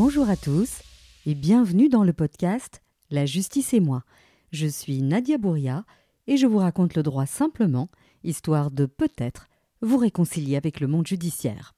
[0.00, 0.82] Bonjour à tous
[1.26, 4.04] et bienvenue dans le podcast La justice et moi.
[4.52, 5.84] Je suis Nadia Bouria
[6.28, 7.88] et je vous raconte le droit simplement,
[8.22, 9.48] histoire de peut-être
[9.82, 11.74] vous réconcilier avec le monde judiciaire.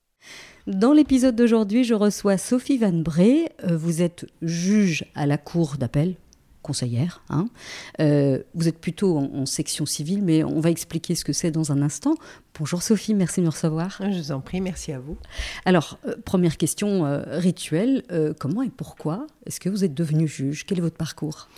[0.66, 3.48] Dans l'épisode d'aujourd'hui, je reçois Sophie Van Bree.
[3.64, 6.16] Euh, vous êtes juge à la cour d'appel,
[6.62, 7.22] conseillère.
[7.30, 7.48] Hein.
[8.00, 11.50] Euh, vous êtes plutôt en, en, section civile, mais on va expliquer ce que c'est
[11.50, 12.14] dans un instant.
[12.58, 13.98] Bonjour Sophie, merci de me recevoir.
[14.00, 15.16] Je vous en prie, merci à vous.
[15.64, 18.02] Alors, euh, première question euh, rituelle,
[18.38, 20.66] comment et pourquoi est-ce que vous êtes devenue juge?
[20.66, 21.48] Quel est votre parcours?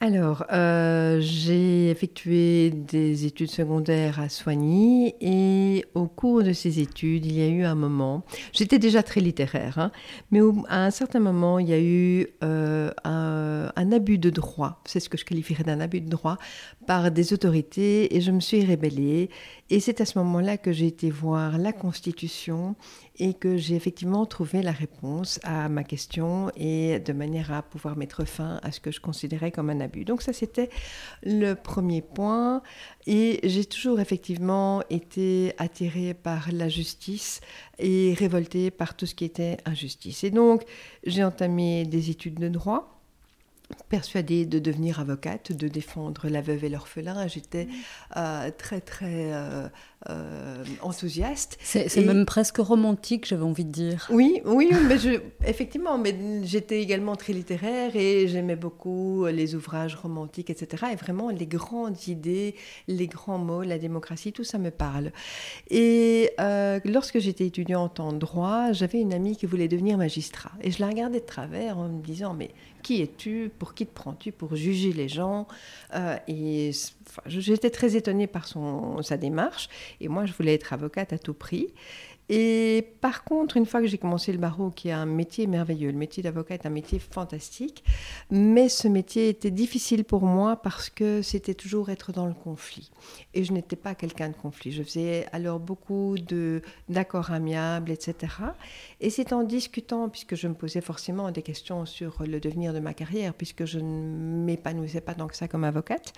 [0.00, 7.26] Alors, euh, j'ai effectué des études secondaires à Soigny et au cours de ces études,
[7.26, 8.22] il y a eu un moment,
[8.52, 9.90] j'étais déjà très littéraire, hein,
[10.30, 14.80] mais à un certain moment, il y a eu euh, un, un, abus de droit,
[14.84, 16.38] c'est ce que je qualifierais d'un abus de droit,
[16.86, 19.30] par des autorités et je me suis rébellée.
[19.68, 22.76] Et c'est à ce moment-là que j'ai été voir la Constitution
[23.18, 27.96] et que j'ai effectivement trouvé la réponse à ma question et de manière à pouvoir
[27.96, 30.04] mettre fin à ce que je considérais comme un abus.
[30.04, 30.70] Donc ça, c'était
[31.22, 32.62] le premier point.
[33.06, 37.40] Et j'ai toujours effectivement été attirée par la justice
[37.78, 40.24] et révoltée par tout ce qui était injustice.
[40.24, 40.62] Et donc,
[41.04, 42.97] j'ai entamé des études de droit
[43.88, 47.26] persuadée de devenir avocate, de défendre la veuve et l'orphelin.
[47.26, 47.68] J'étais
[48.16, 49.68] euh, très très euh,
[50.10, 51.58] euh, enthousiaste.
[51.62, 52.04] C'est et...
[52.04, 54.06] même presque romantique, j'avais envie de dire.
[54.10, 59.94] Oui, oui, mais je, effectivement, mais j'étais également très littéraire et j'aimais beaucoup les ouvrages
[59.94, 60.86] romantiques, etc.
[60.92, 62.54] Et vraiment, les grandes idées,
[62.88, 65.12] les grands mots, la démocratie, tout ça me parle.
[65.70, 66.30] Et
[66.84, 70.52] lorsque j'étais étudiante en droit, j'avais une amie qui voulait devenir magistrat.
[70.62, 72.50] Et je la regardais de travers en me disant, mais
[72.88, 75.46] qui es-tu Pour qui te prends-tu Pour juger les gens
[75.94, 76.70] euh, Et
[77.26, 79.68] j'étais très étonnée par son, sa démarche.
[80.00, 81.66] Et moi, je voulais être avocate à tout prix.
[82.28, 85.90] Et par contre, une fois que j'ai commencé le barreau, qui est un métier merveilleux,
[85.90, 87.82] le métier d'avocat est un métier fantastique,
[88.30, 92.90] mais ce métier était difficile pour moi parce que c'était toujours être dans le conflit.
[93.32, 94.72] Et je n'étais pas quelqu'un de conflit.
[94.72, 96.16] Je faisais alors beaucoup
[96.88, 98.32] d'accords amiables, etc.
[99.00, 102.80] Et c'est en discutant, puisque je me posais forcément des questions sur le devenir de
[102.80, 106.12] ma carrière, puisque je ne m'épanouissais pas tant que ça comme avocate,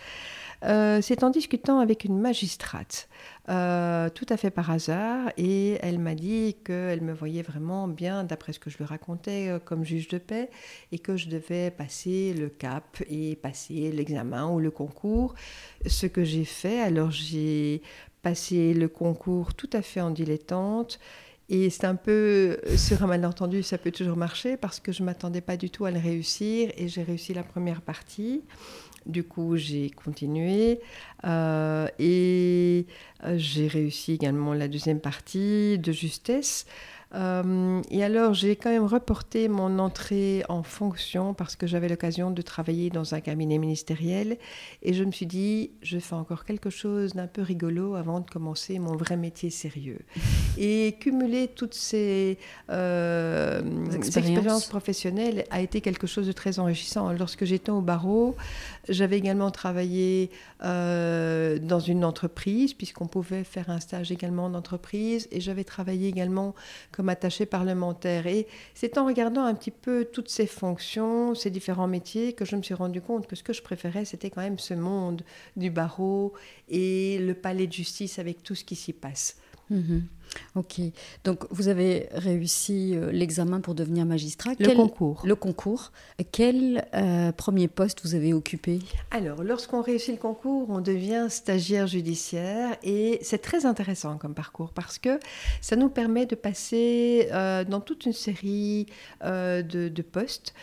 [0.64, 3.08] euh, c'est en discutant avec une magistrate,
[3.50, 8.24] euh, tout à fait par hasard, et elle m'a dit qu'elle me voyait vraiment bien,
[8.24, 10.50] d'après ce que je lui racontais, euh, comme juge de paix,
[10.92, 15.34] et que je devais passer le cap et passer l'examen ou le concours,
[15.86, 16.80] ce que j'ai fait.
[16.80, 17.82] Alors j'ai
[18.22, 21.00] passé le concours tout à fait en dilettante.
[21.52, 25.06] Et c'est un peu, sur un malentendu, ça peut toujours marcher parce que je ne
[25.06, 28.42] m'attendais pas du tout à le réussir et j'ai réussi la première partie.
[29.06, 30.80] Du coup, j'ai continué
[31.24, 32.86] euh, et
[33.24, 36.66] euh, j'ai réussi également la deuxième partie de justesse.
[37.14, 42.30] Euh, et alors, j'ai quand même reporté mon entrée en fonction parce que j'avais l'occasion
[42.30, 44.38] de travailler dans un cabinet ministériel.
[44.82, 48.30] Et je me suis dit, je fais encore quelque chose d'un peu rigolo avant de
[48.30, 50.00] commencer mon vrai métier sérieux.
[50.58, 52.38] Et cumuler toutes ces
[52.70, 53.60] euh,
[53.94, 54.16] expériences.
[54.16, 54.66] expériences.
[54.66, 57.12] professionnelles a été quelque chose de très enrichissant.
[57.12, 58.36] Lorsque j'étais au barreau,
[58.88, 60.30] j'avais également travaillé
[60.62, 65.28] euh, dans une entreprise, puisqu'on pouvait faire un stage également d'entreprise.
[65.30, 66.54] Et j'avais travaillé également
[66.92, 68.26] comme attaché parlementaire.
[68.26, 72.56] Et c'est en regardant un petit peu toutes ces fonctions, ces différents métiers, que je
[72.56, 75.22] me suis rendu compte que ce que je préférais, c'était quand même ce monde
[75.56, 76.32] du barreau
[76.68, 79.36] et le palais de justice avec tout ce qui s'y passe.
[79.70, 80.00] Mmh.
[80.54, 80.80] Ok.
[81.24, 84.50] Donc, vous avez réussi euh, l'examen pour devenir magistrat.
[84.58, 85.22] Le Quel, concours.
[85.24, 85.92] Le concours.
[86.32, 88.80] Quel euh, premier poste vous avez occupé?
[89.10, 94.72] Alors, lorsqu'on réussit le concours, on devient stagiaire judiciaire et c'est très intéressant comme parcours
[94.72, 95.18] parce que
[95.60, 98.86] ça nous permet de passer euh, dans toute une série
[99.24, 100.54] euh, de, de, postes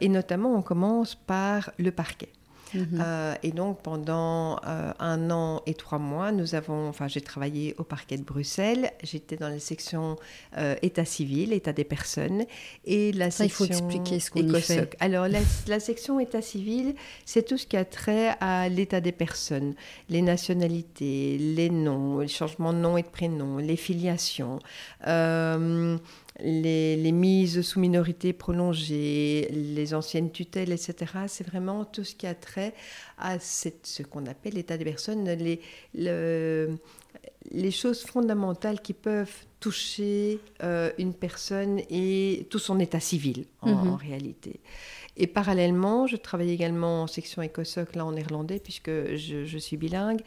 [0.00, 2.28] et notamment on commence par le parquet.
[2.74, 3.00] Mmh.
[3.00, 7.74] Euh, et donc pendant euh, un an et trois mois, nous avons, enfin j'ai travaillé
[7.78, 10.16] au parquet de Bruxelles, j'étais dans la section
[10.58, 12.44] euh, état civil, état des personnes,
[12.84, 14.96] et la Ça, section il faut expliquer ce qu'on fait.
[15.00, 16.94] Alors la, la, section état civil,
[17.24, 19.74] c'est tout ce qui a trait à l'état des personnes,
[20.08, 24.58] les nationalités, les noms, les changements de nom et de prénom, les filiations.
[25.06, 25.96] Euh,
[26.40, 30.94] les, les, mises sous minorité prolongée, les anciennes tutelles, etc.
[31.28, 32.74] C'est vraiment tout ce qui a trait
[33.18, 35.60] à cette, ce qu'on appelle l'état des personnes, les,
[35.94, 36.76] le,
[37.50, 43.70] les choses fondamentales qui peuvent toucher euh, une personne et tout son état civil en,
[43.70, 43.88] mmh.
[43.88, 44.60] en réalité.
[45.16, 50.20] Et parallèlement, je travaillais également en section écosoc, là en néerlandais, puisque je, suis bilingue.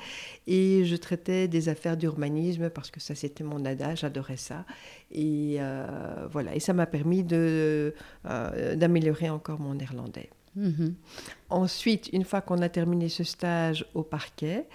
[0.48, 4.66] Et je traitais des affaires d'urbanisme, parce que ça, c'était mon dada, j'adorais ça.
[5.12, 7.92] Et euh, voilà, et ça m'a permis euh,
[8.76, 10.30] d'améliorer encore mon néerlandais.
[10.56, 10.96] Mhm.
[11.50, 14.68] Ensuite, une fois qu'on a terminé ce stage au parquet,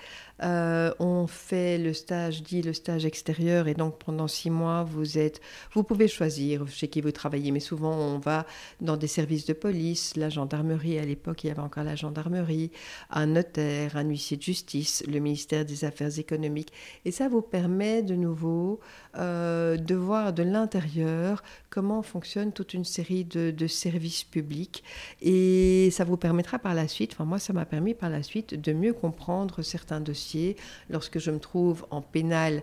[0.42, 5.18] euh, on fait le stage dit le stage extérieur et donc pendant six mois vous
[5.18, 5.40] êtes,
[5.72, 8.46] vous pouvez choisir chez qui vous travaillez, mais souvent on va
[8.80, 12.72] dans des services de police, la gendarmerie à l'époque il y avait encore la gendarmerie,
[13.10, 16.72] un notaire, un huissier de justice, le ministère des Affaires économiques
[17.04, 18.80] et ça vous permet de nouveau
[19.16, 24.82] euh, de voir de l'intérieur comment fonctionne toute une série de, de services publics
[25.20, 28.54] et ça vous permettra par la suite, enfin moi ça m'a permis par la suite
[28.54, 30.56] de mieux comprendre certains dossiers
[30.88, 32.62] lorsque je me trouve en pénal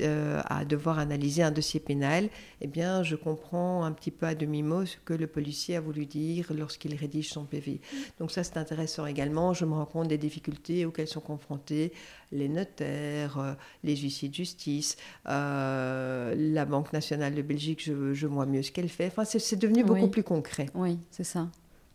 [0.00, 2.30] euh, à, devoir analyser un dossier pénal,
[2.60, 6.06] eh bien, je comprends un petit peu à demi-mot ce que le policier a voulu
[6.06, 7.80] dire lorsqu'il rédige son PV.
[8.18, 9.52] Donc ça, c'est intéressant également.
[9.52, 11.92] Je me rends compte des difficultés auxquelles sont confrontés
[12.32, 13.52] les notaires, euh,
[13.84, 14.96] les huissiers de justice,
[15.28, 19.06] euh, la Banque nationale de Belgique, je, vois mieux ce qu'elle fait.
[19.06, 20.66] Enfin, c'est devenu beaucoup plus concret.
[20.74, 21.48] Oui, c'est ça.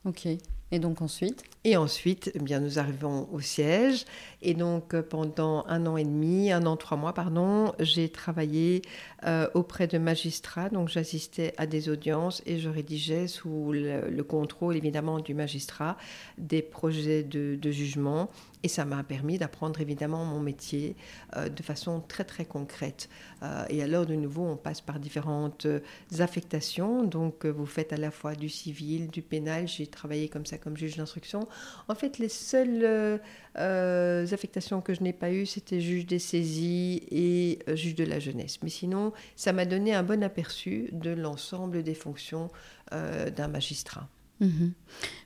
[0.05, 0.27] Ok.
[0.73, 4.05] Et donc ensuite Et ensuite, eh bien, nous arrivons au siège.
[4.41, 8.81] Et donc, euh, pendant un an et demi, un an, trois mois, pardon, j'ai travaillé
[9.25, 10.69] euh, auprès de magistrats.
[10.69, 15.97] Donc, j'assistais à des audiences et je rédigeais sous le, contrôle, évidemment, du magistrat
[16.37, 18.29] des projets de, de jugement
[18.63, 20.95] et ça m'a permis d'apprendre évidemment mon métier
[21.35, 23.09] euh, de façon très très concrète.
[23.43, 25.79] Euh, et alors de nouveau, on passe par différentes euh,
[26.19, 27.03] affectations.
[27.03, 29.67] Donc vous faites à la fois du civil, du pénal.
[29.67, 31.47] J'ai travaillé comme ça comme juge d'instruction.
[31.87, 33.19] En fait, les seules
[33.55, 38.59] affectations que je n'ai pas eues, c'était juge des saisies et juge de la jeunesse.
[38.63, 42.49] Mais sinon, ça m'a donné un bon aperçu de l'ensemble des fonctions
[42.91, 44.07] d'un magistrat.
[44.41, 44.73] Mhm.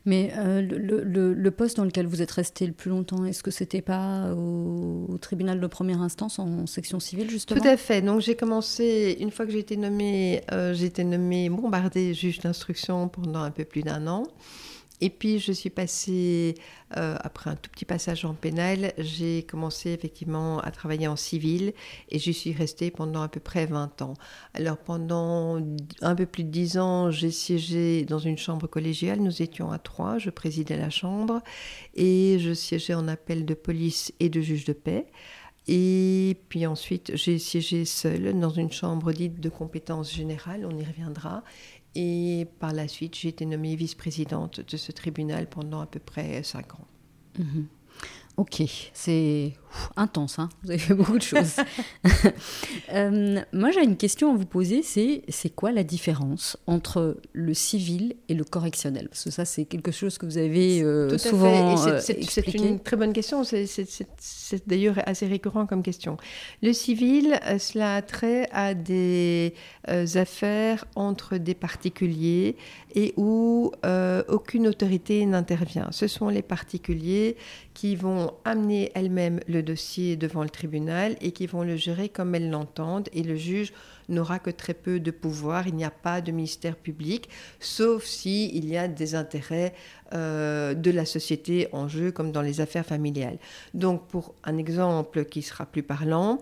[0.05, 3.81] Mais euh, le, poste dans lequel vous êtes resté le plus longtemps, est-ce que c'était
[3.81, 7.59] pas au, tribunal de première instance en section civile justement?
[7.59, 8.01] Tout à fait.
[8.01, 12.39] Donc j'ai commencé une fois que j'ai été nommée, euh, j'ai été nommée bombardée juge
[12.39, 14.27] d'instruction pendant un peu plus d'un an.
[15.01, 16.55] Et puis je suis passée,
[16.95, 21.73] euh, après un tout petit passage en pénal, j'ai commencé effectivement à travailler en civil
[22.09, 24.13] et j'y suis restée pendant à peu près 20 ans.
[24.53, 25.61] Alors pendant
[26.01, 29.79] un peu plus de 10 ans, j'ai siégé dans une chambre collégiale, nous étions à
[29.79, 31.41] trois, je présidais la chambre
[31.93, 35.07] et je siégeais en appel de police et de juge de paix.
[35.67, 40.83] Et puis ensuite, j'ai siégé seule dans une chambre dite de compétences générales, on y
[40.85, 41.43] reviendra.
[41.95, 46.43] Et par la suite, j'ai été nommée vice-présidente de ce tribunal pendant à peu près
[46.43, 46.87] cinq ans.
[47.39, 47.67] Mhm.
[48.37, 48.61] Ok,
[48.93, 49.53] c'est
[49.95, 51.55] intense, hein vous avez fait beaucoup de choses.
[52.93, 57.53] Euh, moi, j'ai une question à vous poser, c'est c'est quoi la différence entre le
[57.53, 59.09] civil et le correctionnel?
[59.09, 62.95] Parce que ça, c'est quelque chose que vous avez euh, souvent C'est euh, une très
[62.95, 66.17] bonne question, c'est d'ailleurs assez récurrent comme question.
[66.61, 69.53] Le civil, cela a trait à des
[70.15, 72.55] affaires entre des particuliers
[72.93, 73.71] et où
[74.29, 75.87] aucune autorité n'intervient.
[75.91, 77.35] Ce sont les particuliers
[77.75, 82.33] qui vont amener elles-mêmes le dossier devant le tribunal et qui vont le gérer comme
[82.33, 83.73] elles l'entendent et le juge
[84.07, 87.29] n'aura que très peu de pouvoir, il n'y a pas de ministère public,
[87.59, 89.73] sauf s'il il y a des intérêts
[90.13, 93.37] euh, de la société en jeu, comme dans les affaires familiales.
[93.73, 96.39] Donc pour un exemple qui sera plus parlant,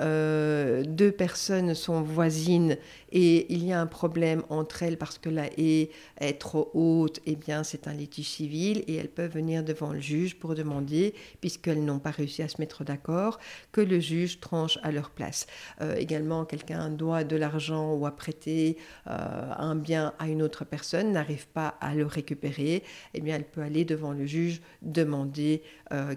[0.00, 2.76] euh, deux personnes sont voisines
[3.12, 7.20] et il y a un problème entre elles parce que la haie est trop haute,
[7.26, 11.14] eh bien c'est un litige civil et elles peuvent venir devant le juge pour demander,
[11.40, 13.38] puisqu'elles n'ont pas réussi à se mettre d'accord,
[13.70, 15.46] que le juge tranche à leur place.
[15.80, 20.64] Euh, également, quelqu'un doit de l'argent ou a prêté euh, un bien à une autre
[20.64, 22.82] personne, n'arrive pas à le récupérer,
[23.14, 25.62] eh bien elle peut aller devant le juge demander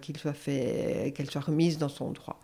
[0.02, 2.40] qu'il soit fait, qu'elle soit remise dans son droit.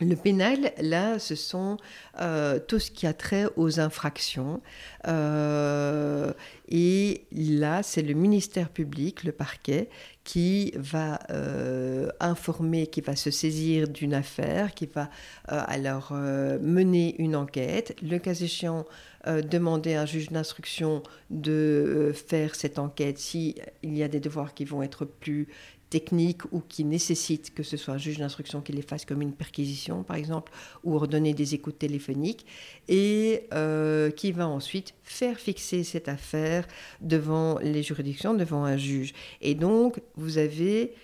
[0.00, 1.78] Le pénal, là, ce sont
[2.20, 4.60] euh, tout ce qui a trait aux infractions.
[5.08, 6.34] Euh,
[6.68, 9.88] et là, c'est le ministère public, le parquet,
[10.22, 15.08] qui va euh, informer, qui va se saisir d'une affaire, qui va
[15.46, 17.96] alors mener une enquête.
[18.02, 18.84] Le cas échéant,
[19.26, 24.64] demander à un juge d'instruction de faire cette enquête s'il y a des devoirs qui
[24.64, 25.48] vont être plus
[25.90, 29.32] techniques ou qui nécessitent que ce soit un juge d'instruction qui les fasse comme une
[29.32, 30.52] perquisition, par exemple,
[30.84, 32.46] ou ordonner des écoutes téléphoniques,
[32.88, 36.66] et euh, qui va ensuite faire fixer cette affaire
[37.00, 39.14] devant les juridictions, devant un juge.
[39.40, 40.94] Et donc, vous avez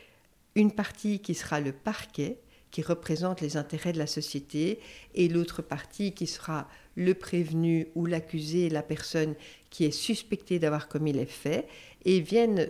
[0.55, 2.39] une partie qui sera le parquet,
[2.71, 4.81] qui représente les intérêts de la société,
[5.15, 9.35] et l'autre partie qui sera le prévenu ou l'accusé, la personne
[9.71, 11.69] qui est suspectée d'avoir commis les faits.
[12.05, 12.69] et viennent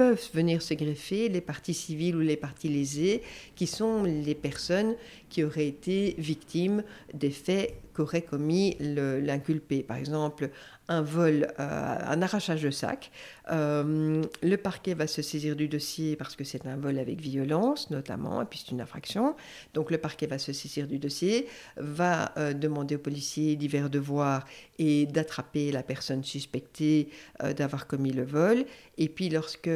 [0.00, 3.20] peuvent venir se greffer les parties civiles ou les parties lésées,
[3.54, 4.94] qui sont les personnes
[5.28, 9.82] qui auraient été victimes des faits qu'aurait commis l'inculpé.
[9.82, 10.48] Par exemple,
[10.90, 13.12] un vol, euh, un arrachage de sac.
[13.52, 17.90] Euh, le parquet va se saisir du dossier parce que c'est un vol avec violence,
[17.90, 19.36] notamment, et puis c'est une infraction.
[19.72, 24.44] Donc le parquet va se saisir du dossier, va euh, demander aux policiers divers devoirs
[24.80, 27.10] et d'attraper la personne suspectée
[27.56, 28.64] d'avoir commis le vol.
[28.98, 29.70] Et puis lorsque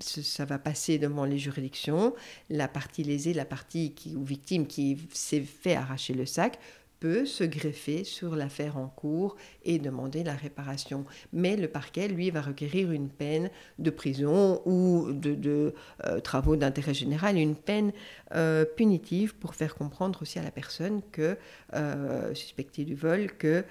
[0.00, 2.14] ça va passer devant les juridictions,
[2.48, 6.58] la partie lésée, la partie qui, ou victime qui s'est fait arracher le sac,
[7.00, 11.04] peut se greffer sur l'affaire en cours et demander la réparation.
[11.32, 15.74] Mais le parquet, lui, va requérir une peine de prison ou de,
[16.04, 17.92] euh, travaux d'intérêt général, une peine
[18.34, 21.36] euh, punitive pour faire comprendre aussi à la personne que,
[21.74, 23.64] euh, suspectée du vol, que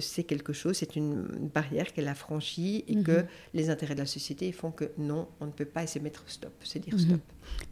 [0.00, 3.26] c'est quelque chose, c'est une barrière qu'elle a franchie et que mhm.
[3.52, 6.24] les intérêts de la société font que non, on ne peut pas essayer de mettre
[6.26, 7.00] stop, c'est dire mhm.
[7.00, 7.20] stop.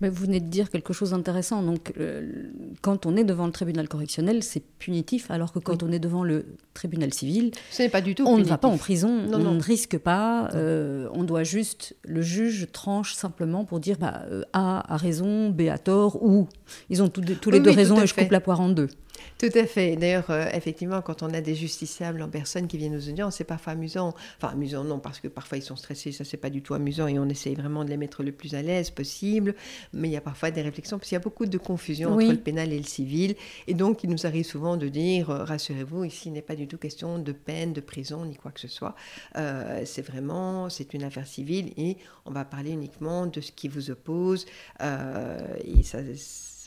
[0.01, 1.63] Mais vous venez de dire quelque chose d'intéressant.
[1.63, 5.91] Donc, euh, quand on est devant le tribunal correctionnel, c'est punitif, alors que quand on
[5.93, 8.25] est devant le tribunal civil, ce n'est pas du tout.
[8.27, 10.51] On ne va pas en prison, on ne risque pas.
[10.55, 15.63] Euh, on doit juste, le juge tranche simplement pour dire bah, A a raison, B
[15.63, 16.49] a tort, ou
[16.91, 18.89] ils ont tous les deux raisons et je coupe la poire en deux.
[19.39, 19.97] Tout à fait.
[19.97, 23.45] D'ailleurs, euh, effectivement, quand on a des justiciables en personne qui viennent aux audiences, c'est
[23.45, 24.15] parfois amusant.
[24.37, 27.09] Enfin, amusant, non, parce que parfois ils sont stressés, ça c'est pas du tout amusant
[27.09, 29.55] et on essaye vraiment de les mettre le plus à l'aise possible.
[29.93, 32.31] Mais il y a parfois des réflexions, parce qu'il y a beaucoup de confusion entre
[32.31, 33.35] le pénal et le civil.
[33.67, 36.69] Et donc, il nous arrive souvent de dire, euh, rassurez-vous, ici il n'est pas du
[36.69, 38.95] tout question de peine, de prison, ni quoi que ce soit.
[39.37, 43.67] Euh, c'est vraiment, c'est une affaire civile et on va parler uniquement de ce qui
[43.67, 44.47] vous oppose.
[44.81, 45.99] et ça,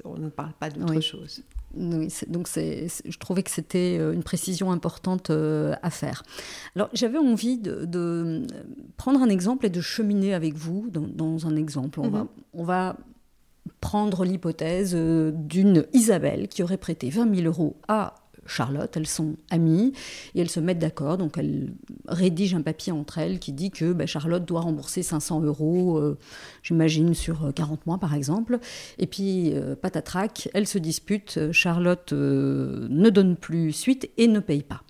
[0.04, 1.44] on ne parle pas d'autre chose.
[1.78, 6.24] Oui, donc je trouvais que c'était euh, une précision importante euh, à faire.
[6.76, 8.46] Alors j'avais envie de,
[8.98, 12.00] prendre un exemple et de cheminer avec vous dans, un exemple.
[12.00, 12.28] On, va, mhm.
[12.54, 12.98] on va
[13.82, 19.36] prendre l'hypothèse euh, d'une Isabelle qui aurait prêté 20 000 euros à Charlotte, elles sont
[19.50, 19.94] amies
[20.34, 21.18] et elles se mettent d'accord.
[21.18, 21.74] Donc elles
[22.08, 26.18] rédigent un papier entre elles qui dit que ben, Charlotte doit rembourser 500 euros, euh,
[26.64, 28.60] j'imagine, sur 40 euh, mois par exemple.
[29.00, 31.52] Et puis, euh, patatrac, elles se disputent.
[31.52, 34.84] Charlotte ne donne plus suite et ne paye pas.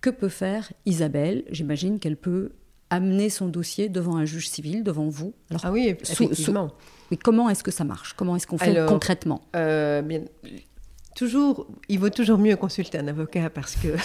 [0.00, 1.44] Que peut faire Isabelle?
[1.50, 2.52] J'imagine qu'elle peut
[2.90, 5.32] amener son dossier devant un juge civil, devant vous.
[5.48, 6.72] Alors, ah oui, effectivement.
[7.10, 8.12] mais comment est-ce que ça marche?
[8.14, 9.42] Comment est-ce qu'on fait concrètement?
[9.54, 10.22] bien,
[11.16, 13.96] Toujours, il vaut toujours mieux consulter un avocat parce que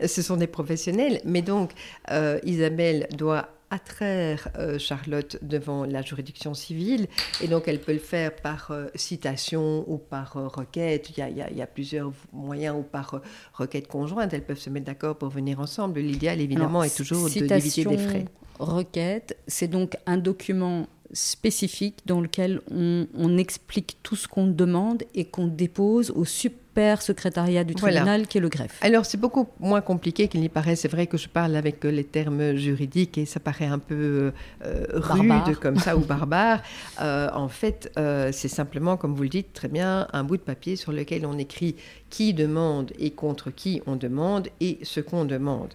[0.06, 1.20] ce sont des professionnels.
[1.24, 1.72] Mais donc,
[2.10, 7.06] euh, Isabelle doit attraire euh, Charlotte devant la juridiction civile
[7.42, 11.10] et donc elle peut le faire par euh, citation ou par requête.
[11.16, 13.20] Il y, a, plusieurs moyens ou par
[13.54, 14.32] requête conjointe.
[14.34, 16.00] Elles peuvent se mettre d'accord pour venir ensemble.
[16.00, 18.24] L'idéal, évidemment, est toujours de diviser des frais.
[18.58, 25.24] Requête, c'est donc un document spécifique dans lequel on, explique tout ce qu'on demande et
[25.24, 28.78] qu'on dépose au super secrétariat du tribunal qui est le greffe.
[28.82, 30.76] Alors c'est beaucoup moins compliqué qu'il n'y paraît.
[30.76, 34.32] C'est vrai que je parle avec les termes juridiques et ça paraît un peu
[34.64, 36.62] euh, rude comme ça ou barbare.
[37.00, 40.42] Euh, en fait, euh, c'est simplement, comme vous le dites très bien, un bout de
[40.42, 41.76] papier sur lequel on écrit
[42.12, 45.72] qui demande et contre qui on demande et ce qu'on demande.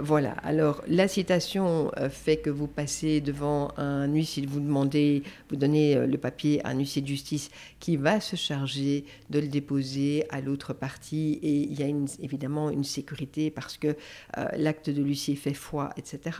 [0.00, 0.30] voilà.
[0.44, 6.18] Alors la citation fait que vous passez devant un huissier, vous demandez, vous donnez le
[6.18, 10.72] papier à un huissier de justice qui va se charger de le déposer à l'autre
[10.72, 11.86] partie et il y a
[12.22, 13.88] évidemment une sécurité parce que
[14.38, 16.38] euh, l'acte de l'huissier fait foi, etc.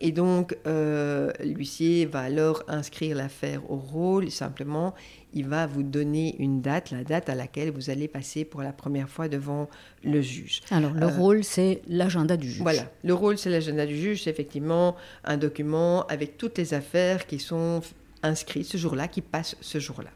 [0.00, 4.30] Et donc, euh, l'huissier va alors inscrire l'affaire au rôle.
[4.30, 4.94] Simplement,
[5.34, 8.72] il va vous donner une date, la date à laquelle vous allez passer pour la
[8.72, 9.68] première fois devant
[10.02, 10.62] le juge.
[10.70, 12.62] Alors, le euh, rôle, c'est l'agenda du juge.
[12.62, 14.22] Voilà, le rôle, c'est l'agenda du juge.
[14.24, 17.82] C'est effectivement un document avec toutes les affaires qui sont
[18.22, 20.10] inscrites ce jour-là, qui passent ce jour-là.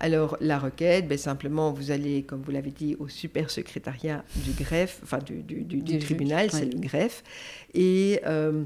[0.00, 4.52] Alors, la requête, ben, simplement, vous allez, comme vous l'avez dit, au super secrétariat du
[4.52, 7.24] greffe, enfin du, du, tribunal, c'est le greffe,
[7.74, 8.64] et euh,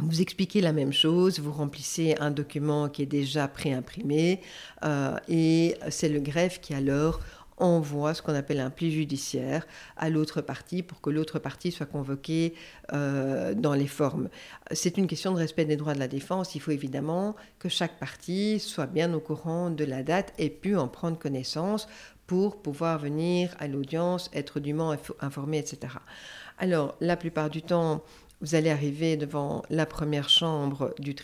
[0.00, 4.40] vous expliquez la même chose, vous remplissez un document qui est déjà préimprimé,
[4.84, 7.20] euh, et c'est le greffe qui alors
[7.58, 11.86] envoie ce qu'on appelle un pli judiciaire à l'autre partie pour que l'autre partie soit
[11.86, 12.54] convoquée
[12.92, 14.28] euh, dans les formes.
[14.72, 16.54] C'est une question de respect des droits de la défense.
[16.54, 20.76] Il faut évidemment que chaque partie soit bien au courant de la date et pu
[20.76, 21.86] en prendre connaissance
[22.26, 25.94] pour pouvoir venir à l'audience, être dûment informé, etc.
[26.58, 28.02] Alors, la plupart du temps,
[28.42, 31.14] vous allez arriver devant la première chambre du,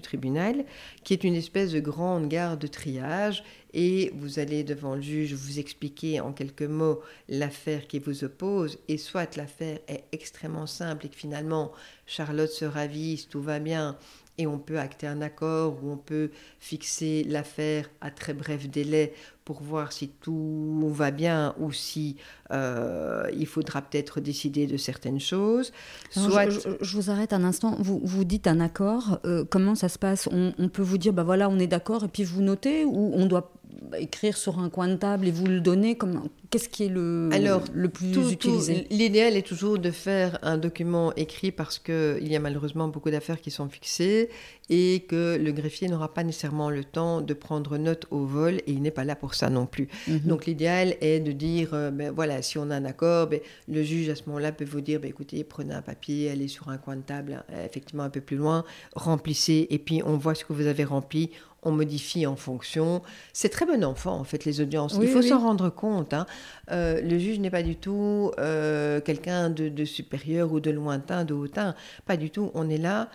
[0.00, 0.64] tribunal,
[1.04, 3.42] qui est une espèce de grande gare de triage,
[3.74, 8.78] et vous allez devant le juge vous expliquer en quelques mots l'affaire qui vous oppose,
[8.86, 11.72] et soit l'affaire est extrêmement simple et que finalement
[12.06, 13.98] Charlotte se ravise, tout va bien,
[14.38, 16.30] et on peut acter un accord ou on peut
[16.60, 19.12] fixer l'affaire à très bref délai
[19.44, 22.16] pour voir si tout va bien ou si
[22.50, 25.72] euh, il faudra peut-être décider de certaines choses.
[26.10, 26.50] Soit...
[26.50, 27.76] Je, vous arrête un instant.
[27.80, 29.20] Vous, vous dites un accord.
[29.24, 30.28] Euh, comment ça se passe?
[30.30, 33.12] On, on, peut vous dire, bah voilà, on est d'accord, et puis vous notez, ou
[33.14, 33.50] on doit
[33.98, 37.28] écrire sur un coin de table et vous le donner comme Qu'est-ce qui est le,
[37.32, 38.86] Alors, le plus utilisé?
[38.90, 43.42] L'idéal est toujours de faire un document écrit parce qu'il y a malheureusement beaucoup d'affaires
[43.42, 44.30] qui sont fixées
[44.70, 48.72] et que le greffier n'aura pas nécessairement le temps de prendre note au vol et
[48.72, 49.88] il n'est pas là pour ça non plus.
[50.06, 50.20] Mhm.
[50.20, 53.82] Donc l'idéal est de dire, euh, ben, voilà, si on a un accord, ben, le
[53.82, 56.78] juge à ce moment-là peut vous dire, ben, écoutez, prenez un papier, allez sur un
[56.78, 60.54] coin de table, effectivement un peu plus loin, remplissez et puis on voit ce que
[60.54, 61.30] vous avez rempli,
[61.62, 63.02] on modifie en fonction.
[63.32, 64.98] C'est très bon enfant, en fait, les audiences.
[65.00, 66.14] Il faut s'en rendre compte.
[66.14, 66.26] Hein.
[66.70, 71.24] Euh, le juge n'est pas du tout euh, quelqu'un de, de, supérieur ou de lointain,
[71.24, 71.74] de hautain.
[72.06, 72.50] Pas du tout.
[72.54, 73.08] On est là,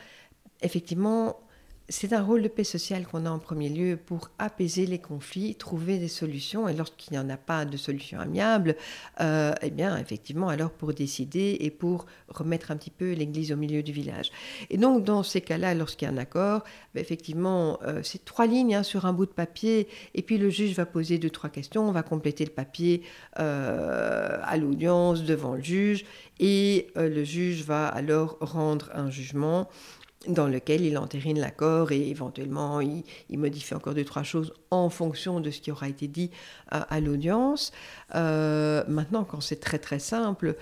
[0.62, 1.38] effectivement,
[1.94, 5.54] c'est un rôle de paix sociale qu'on a en premier lieu pour apaiser les conflits,
[5.54, 6.68] trouver des solutions.
[6.68, 8.76] Et lorsqu'il n'y en a pas de solution amiable,
[9.22, 13.58] euh, eh bien, effectivement, alors pour décider et pour remettre un petit peu l'église au
[13.58, 14.32] milieu du village.
[14.72, 16.64] Et donc, dans ces cas-là, lorsqu'il y a un accord,
[16.96, 19.88] ben, effectivement, euh, c'est trois lignes hein, sur un bout de papier.
[20.16, 21.88] Et puis, le juge va poser deux, trois questions.
[21.88, 23.04] On va compléter le papier
[23.38, 26.06] euh, à l'audience devant le juge.
[26.40, 29.70] Et le juge va alors rendre un jugement
[30.28, 35.40] dans lequel il entérine l'accord et éventuellement il, modifie encore deux, trois choses en fonction
[35.40, 36.32] de ce qui aura été dit
[36.70, 37.72] à, l'audience.
[38.16, 40.56] Euh, maintenant, quand c'est très très simple,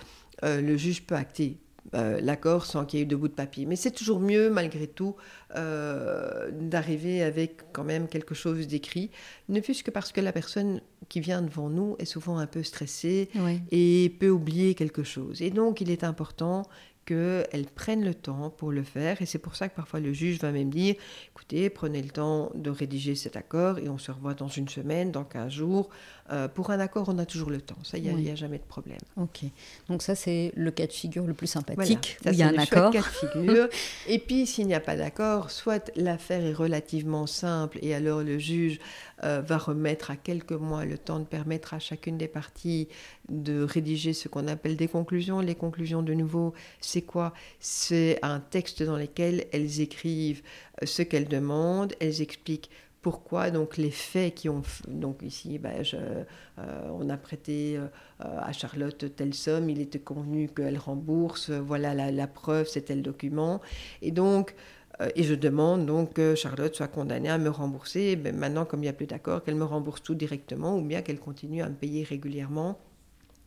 [0.43, 1.57] euh, le juge peut acter
[1.95, 3.65] euh, l'accord sans qu'il y ait eu de bout de papier.
[3.65, 5.15] Mais c'est toujours mieux, malgré tout,
[5.53, 9.11] d'arriver avec quand même quelque chose d'écrit,
[9.49, 12.63] ne fût-ce que parce que la personne qui vient devant nous est souvent un peu
[12.63, 13.29] stressée
[13.69, 15.41] et peut oublier quelque chose.
[15.41, 16.63] Et donc, il est important
[17.05, 19.21] qu'elles prennent le temps pour le faire.
[19.21, 20.95] Et c'est pour ça que parfois le juge va même dire,
[21.31, 25.11] écoutez, prenez le temps de rédiger cet accord et on se revoit dans une semaine,
[25.11, 25.89] dans 15 jours.
[26.31, 27.77] Euh, pour un accord, on a toujours le temps.
[27.83, 28.99] Ça, il n'y a, jamais de problème.
[29.17, 29.41] Ok.
[29.89, 32.17] Donc ça, c'est le cas de figure le plus sympathique.
[32.25, 32.91] il y a un accord.
[32.91, 33.67] Cas de figure.
[34.07, 38.37] et puis, s'il n'y a pas d'accord, soit l'affaire est relativement simple et alors le
[38.37, 38.79] juge
[39.23, 42.87] euh, va remettre à quelques mois le temps de permettre à chacune des parties
[43.29, 45.39] de rédiger ce qu'on appelle des conclusions.
[45.39, 47.33] Les conclusions, de nouveau, c'est quoi?
[47.59, 50.41] C'est un texte dans lequel elles écrivent
[50.81, 52.69] euh, ce qu'elles demandent, elles expliquent
[53.01, 56.23] pourquoi donc les faits qui ont donc ici ben, euh,
[56.91, 57.79] on a prêté
[58.19, 63.01] à Charlotte telle somme il était convenu qu'elle rembourse voilà la, la preuve c'est tel
[63.01, 63.59] document.
[64.03, 64.53] Et donc
[65.15, 68.15] et je demande donc que Charlotte soit condamnée à me rembourser.
[68.15, 71.01] Ben, maintenant, comme il n'y a plus d'accord, qu'elle me rembourse tout directement ou bien
[71.01, 72.77] qu'elle continue à me payer régulièrement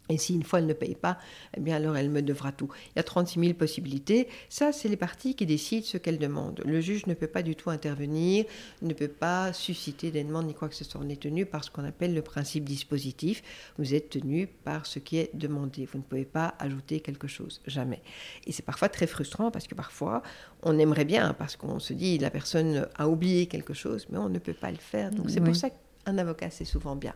[0.08, 1.18] et si une fois elle ne paye pas,
[1.56, 2.68] eh bien alors elle me devra tout.
[2.88, 4.28] Il y a 36 000 possibilités.
[4.48, 6.62] Ça, c'est les parties qui décident ce qu'elles demandent.
[6.64, 8.44] Le juge ne peut pas du tout intervenir,
[8.82, 11.00] ne peut pas susciter des demandes ni quoi que ce soit.
[11.02, 13.42] On est tenu par ce qu'on appelle le principe dispositif.
[13.78, 15.86] Vous êtes tenu par ce qui est demandé.
[15.90, 18.02] Vous ne pouvez pas ajouter quelque chose, jamais.
[18.46, 20.22] Et c'est parfois très frustrant parce que parfois
[20.62, 24.28] on aimerait bien, parce qu'on se dit la personne a oublié quelque chose, mais on
[24.28, 25.10] ne peut pas le faire.
[25.10, 25.70] Donc c'est pour ça
[26.04, 27.14] qu'un avocat, c'est souvent bien.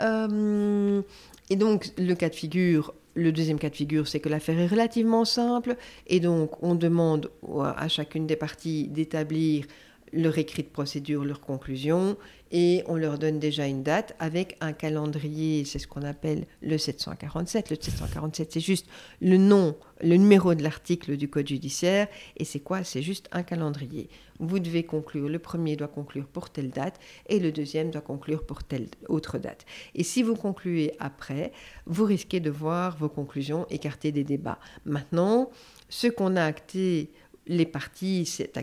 [0.00, 1.02] Euh,
[1.48, 4.66] et donc, le cas de figure, le deuxième cas de figure, c'est que l'affaire est
[4.66, 7.30] relativement simple, et donc on demande
[7.76, 9.66] à chacune des parties d'établir
[10.12, 12.16] leur écrit de procédure, leur conclusion,
[12.50, 16.78] et on leur donne déjà une date avec un calendrier, c'est ce qu'on appelle le
[16.78, 17.70] 747.
[17.70, 18.86] Le 747, c'est juste
[19.20, 22.82] le nom, le numéro de l'article du Code judiciaire, et c'est quoi?
[22.84, 24.08] C'est juste un calendrier.
[24.38, 28.44] Vous devez conclure, le premier doit conclure pour telle date, et le deuxième doit conclure
[28.44, 29.66] pour telle autre date.
[29.94, 31.52] Et si vous concluez après,
[31.86, 34.58] vous risquez de voir vos conclusions écartées des débats.
[34.84, 35.50] Maintenant,
[35.88, 37.10] ce qu'on a acté
[37.50, 38.56] les parties, c'est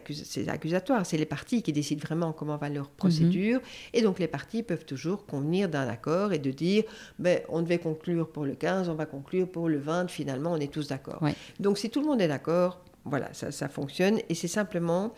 [0.48, 3.66] accusatoire, c'est les parties qui décident vraiment comment va leur procédure, mhm.
[3.94, 6.86] et donc les parties peuvent toujours convenir d'un accord et de dire,
[7.20, 10.58] ben, on devait conclure pour le 15, on va conclure pour le 20, finalement on
[10.58, 11.22] est tous d'accord.
[11.60, 15.14] Donc si tout le monde est d'accord, voilà, ça, ça fonctionne, et c'est simplement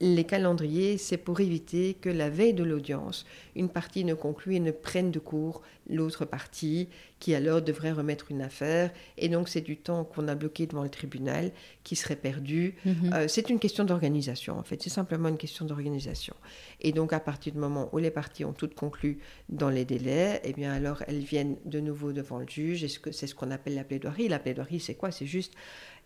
[0.00, 4.60] les calendriers, c'est pour éviter que la veille de l'audience, une partie ne conclue et
[4.60, 8.90] ne prenne de cours l'autre partie, qui alors devrait remettre une affaire.
[9.18, 11.52] Et donc c'est du temps qu'on a bloqué devant le tribunal
[11.84, 12.76] qui serait perdu.
[12.86, 13.12] Mhm.
[13.12, 14.82] Euh, c'est une question d'organisation, en fait.
[14.82, 16.34] C'est simplement une question d'organisation.
[16.80, 19.18] Et donc à partir du moment où les parties ont toutes conclu
[19.50, 22.84] dans les délais, eh bien alors elles viennent de nouveau devant le juge.
[22.84, 24.28] Et c'est ce qu'on appelle la plaidoirie.
[24.28, 25.10] La plaidoirie, c'est quoi?
[25.10, 25.52] C'est juste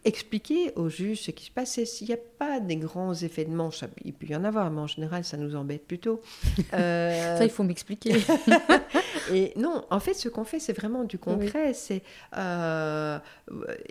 [0.05, 1.83] expliquer au juge ce qui se passe.
[1.85, 4.81] S'il n'y a pas des grands effets de manche, il peut y en avoir, mais
[4.81, 6.21] en général, ça nous embête plutôt.
[6.73, 8.14] Euh, ça, il faut m'expliquer.
[9.33, 11.73] et non, en fait, ce qu'on fait, c'est vraiment du concret.
[11.73, 12.03] C'est
[12.37, 13.19] euh,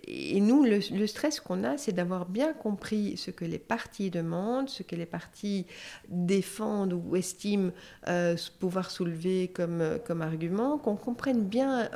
[0.05, 4.69] et nous, le, stress qu'on a, c'est d'avoir bien compris ce que les parties demandent,
[4.69, 5.65] ce que les parties
[6.09, 7.71] défendent ou estiment
[8.07, 11.89] euh, pouvoir soulever comme, comme argument, qu'on comprenne bien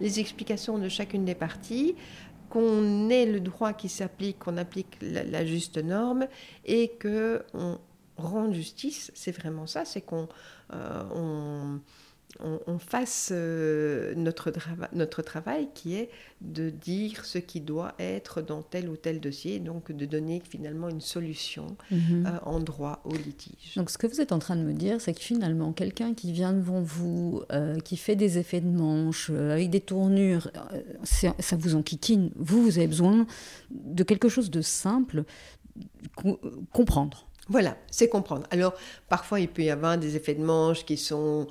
[0.00, 1.96] les explications de chacune des parties
[2.48, 6.26] qu'on ait le droit qui s'applique, qu'on applique la, juste norme
[6.64, 7.78] et que on
[8.16, 10.28] rende justice, c'est vraiment ça, c'est qu'on
[10.72, 11.76] euh,
[12.78, 14.52] fasse euh, notre,
[14.92, 19.58] notre travail qui est de dire ce qui doit être dans tel ou tel dossier,
[19.58, 22.26] donc de donner finalement une solution mhm.
[22.26, 23.74] euh, en droit au litige.
[23.76, 26.32] Donc ce que vous êtes en train de me dire, c'est que finalement quelqu'un qui
[26.32, 30.50] vient devant vous, euh, qui fait des effets de manche, avec des tournures,
[31.04, 32.30] ça vous enquiquine.
[32.36, 33.26] Vous, vous avez besoin
[33.70, 35.24] de quelque chose de simple,
[36.72, 37.28] comprendre.
[37.48, 38.46] Voilà, c'est comprendre.
[38.50, 38.74] Alors,
[39.08, 41.46] parfois, il peut y avoir des effets de manche qui sont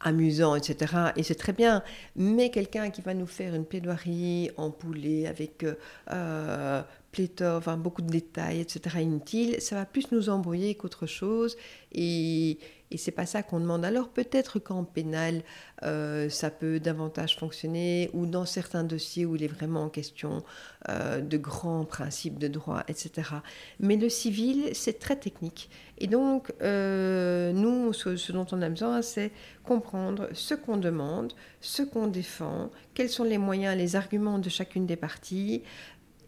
[0.00, 1.12] amusant, etc.
[1.16, 1.82] Et c'est très bien.
[2.16, 5.74] Mais quelqu'un qui va nous faire une plaidoirie en poulet avec euh,
[6.12, 6.82] euh
[7.12, 11.56] pléthore, enfin, beaucoup de détails, etc., inutiles, ça va plus nous embrouiller qu'autre chose.
[11.92, 12.58] Et,
[12.90, 13.84] et c'est pas ça qu'on demande.
[13.84, 15.42] Alors peut-être qu'en pénal,
[15.84, 20.42] euh, ça peut davantage fonctionner, ou dans certains dossiers où il est vraiment en question
[20.88, 23.30] euh, de grands principes de droit, etc.
[23.78, 25.70] Mais le civil, c'est très technique.
[25.98, 29.30] Et donc, euh, nous, ce, dont on a besoin, c'est
[29.64, 34.86] comprendre ce qu'on demande, ce qu'on défend, quels sont les moyens, les arguments de chacune
[34.86, 35.62] des parties,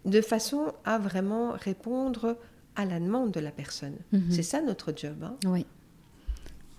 [0.05, 2.37] de façon à vraiment répondre
[2.77, 3.97] à la demande de la personne.
[4.13, 4.31] Mhm.
[4.31, 5.23] C'est ça notre job.
[5.23, 5.37] Hein.
[5.47, 5.67] Oui.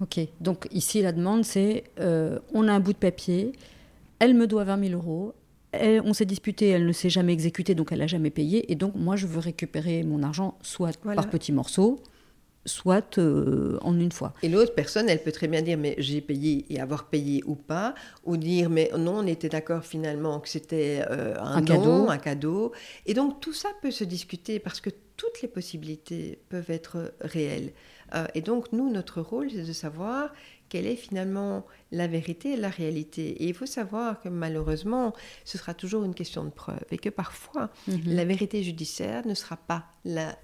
[0.02, 3.54] Ok, donc ici la demande c'est euh, on a un bout de papier,
[4.20, 5.34] elle me doit 20 000 euros,
[5.74, 8.96] on s'est disputé, elle ne s'est jamais exécutée, donc elle n'a jamais payé, et donc
[8.96, 12.00] moi je veux récupérer mon argent soit par petits morceaux,
[12.66, 14.34] soit euh, en une fois.
[14.42, 17.56] Et l'autre personne, elle peut très bien dire mais j'ai payé et avoir payé ou
[17.56, 17.94] pas,
[18.26, 22.72] ou dire mais non, on était d'accord finalement que c'était euh, un, cadeau, un cadeau.
[23.06, 27.72] Et donc tout ça peut se discuter parce que toutes les possibilités peuvent être réelles.
[28.14, 30.32] Euh, et donc, nous, notre rôle, c'est de savoir
[30.70, 33.44] quelle est finalement la vérité et la réalité.
[33.44, 35.14] Et il faut savoir que malheureusement,
[35.46, 38.02] ce sera toujours une question de preuve et que parfois, mhm.
[38.08, 40.36] la vérité judiciaire ne sera pas la,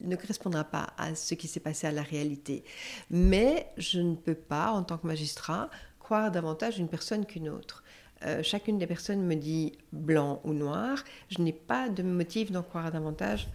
[0.00, 2.64] ne correspondra pas à ce qui s'est passé à la réalité.
[3.10, 7.82] Mais je ne peux pas, en tant que magistrat, croire davantage une personne qu'une autre.
[8.24, 12.62] Euh, chacune des personnes me dit blanc ou noir, je n'ai pas de motif d'en
[12.62, 13.48] croire davantage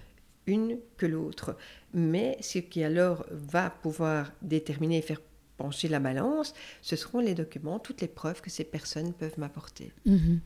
[0.47, 1.55] une que l'autre.
[1.93, 5.21] Mais ce qui alors va pouvoir déterminer et faire
[5.57, 9.91] pencher la balance, ce seront les documents, toutes les preuves que ces personnes peuvent m'apporter.
[10.05, 10.39] Mhm.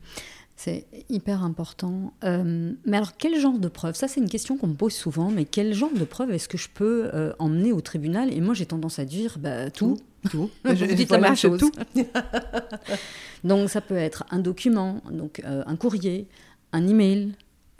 [0.56, 2.12] C'est hyper important.
[2.24, 3.94] Euh, mais alors, quel genre de preuves?
[3.94, 6.58] Ça, c'est une question qu'on me pose souvent, mais quel genre de preuves est-ce que
[6.58, 8.32] je peux euh, emmener au tribunal?
[8.32, 9.98] Et moi, j'ai tendance à dire bah, tout.
[10.30, 10.50] Tout.
[10.64, 11.60] je dis la même chose.
[11.60, 11.72] Tout.
[13.44, 16.26] donc, ça peut être un document, donc euh, un courrier,
[16.72, 17.34] un email,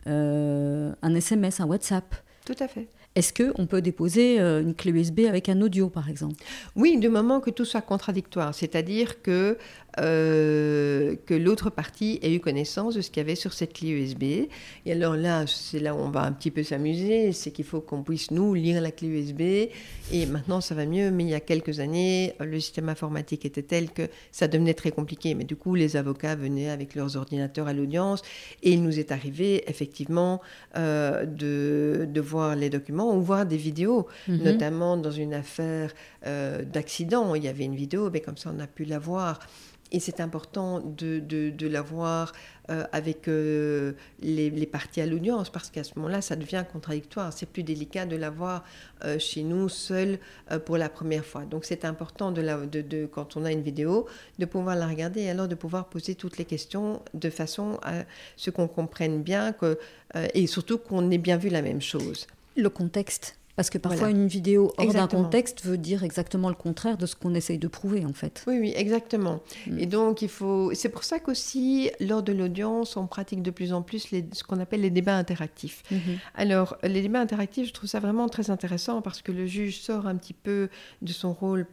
[0.08, 2.14] un SMS, un WhatsApp.
[2.44, 2.88] Tout à fait.
[3.18, 6.36] Est-ce qu'on peut déposer euh, une clé USB avec un audio, par exemple?
[6.76, 9.58] Oui, du moment que tout soit contradictoire, c'est-à-dire que
[10.00, 13.88] euh, que l'autre partie ait eu connaissance de ce qu'il y avait sur cette clé
[13.88, 14.22] USB.
[14.22, 17.80] Et alors là, c'est là où on va un petit peu s'amuser, c'est qu'il faut
[17.80, 19.40] qu'on puisse, nous, lire la clé USB.
[20.12, 23.62] Et maintenant, ça va mieux, mais il y a quelques années, le système informatique était
[23.62, 25.34] tel que ça devenait très compliqué.
[25.34, 28.22] Mais du coup, les avocats venaient avec leurs ordinateurs à l'audience
[28.62, 30.40] et il nous est arrivé, effectivement,
[30.76, 34.42] euh, de, voir les documents ou voir des vidéos, mhm.
[34.42, 35.92] notamment dans une affaire
[36.26, 37.34] euh, d'accident.
[37.34, 39.40] Il y avait une vidéo, mais comme ça, on a pu la voir.
[39.90, 42.32] Et c'est important de, de, l'avoir
[42.70, 47.32] euh, avec euh, les, les, parties à l'audience, parce qu'à ce moment-là, ça devient contradictoire.
[47.32, 48.64] C'est plus délicat de l'avoir
[49.04, 50.18] euh, chez nous seul
[50.66, 51.44] pour la première fois.
[51.44, 54.06] Donc c'est important, de, la, de, de, quand on a une vidéo,
[54.38, 58.04] de pouvoir la regarder et alors de pouvoir poser toutes les questions de façon à
[58.36, 59.78] ce qu'on comprenne bien que,
[60.34, 62.26] et surtout qu'on ait bien vu la même chose.
[62.56, 66.96] Le contexte parce que parfois, une vidéo hors d'un contexte veut dire exactement le contraire
[66.96, 68.44] de ce qu'on essaye de prouver, en fait.
[68.46, 69.40] Oui, oui, exactement.
[69.66, 69.78] Mm.
[69.80, 70.70] Et donc, il faut.
[70.74, 74.24] C'est pour ça qu'aussi, lors de l'audience, on pratique de plus en plus les...
[74.30, 75.82] ce qu'on appelle les débats interactifs.
[75.90, 76.18] Mm-hmm.
[76.36, 80.06] Alors, les débats interactifs, je trouve ça vraiment très intéressant parce que le juge sort
[80.06, 80.68] un petit peu
[81.02, 81.66] de son rôle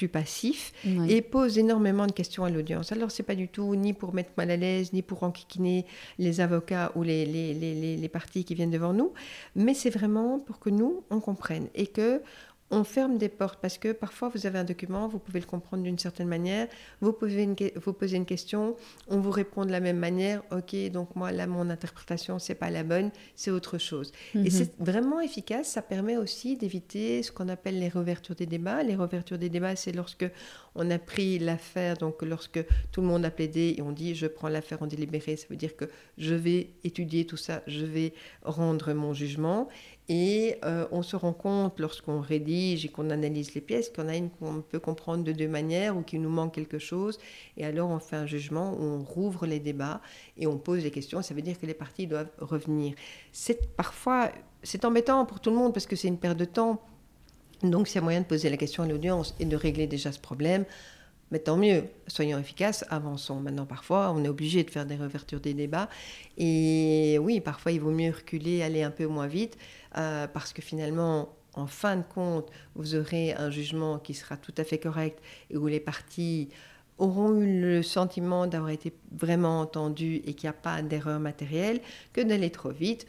[0.00, 0.72] plus passif
[1.10, 2.90] et pose énormément de questions à l'audience.
[2.90, 5.84] Alors, c'est pas du tout ni pour mettre mal à l'aise, ni pour enquiquiner
[6.18, 9.12] les avocats ou les, les, parties qui viennent devant nous,
[9.54, 12.22] mais c'est vraiment pour que nous, on comprenne et que
[12.70, 15.82] on ferme des portes parce que parfois vous avez un document, vous pouvez le comprendre
[15.82, 16.68] d'une certaine manière,
[17.00, 18.76] vous posez, une, vous posez une question,
[19.08, 22.70] on vous répond de la même manière, ok, donc moi là mon interprétation c'est pas
[22.70, 24.12] la bonne, c'est autre chose.
[24.34, 24.50] Et Mhm.
[24.50, 28.82] c'est vraiment efficace, ça permet aussi d'éviter ce qu'on appelle les réouvertures des débats.
[28.82, 30.26] Les réouvertures des débats, c'est lorsque
[30.74, 34.26] on a pris l'affaire, donc lorsque tout le monde a plaidé et on dit je
[34.26, 35.86] prends l'affaire en délibéré, ça veut dire que
[36.18, 39.68] je vais étudier tout ça, je vais rendre mon jugement.
[40.12, 44.16] Et euh, on se rend compte lorsqu'on rédige et qu'on analyse les pièces en a
[44.16, 47.16] une qu'on peut comprendre de deux manières ou qu'il nous manque quelque chose.
[47.56, 50.00] Et alors on fait un jugement, on rouvre les débats
[50.36, 51.22] et on pose les questions.
[51.22, 52.94] Ça veut dire que les parties doivent revenir.
[53.30, 54.32] C'est parfois
[54.64, 56.82] c'est embêtant pour tout le monde parce que c'est une perte de temps.
[57.62, 60.10] Donc s'il y a moyen de poser la question à l'audience et de régler déjà
[60.10, 60.64] ce problème,
[61.30, 63.40] mais tant mieux, soyons efficaces, avançons.
[63.40, 65.88] Maintenant, parfois, on est obligé de faire des réouvertures des débats.
[66.36, 69.56] Et oui, parfois, il vaut mieux reculer, aller un peu moins vite,
[69.96, 74.54] euh, parce que finalement, en fin de compte, vous aurez un jugement qui sera tout
[74.56, 76.48] à fait correct et où les parties
[77.00, 81.80] auront eu le sentiment d'avoir été vraiment entendues et qu'il n'y a pas d'erreur matérielle,
[82.12, 83.06] que d'aller trop vite.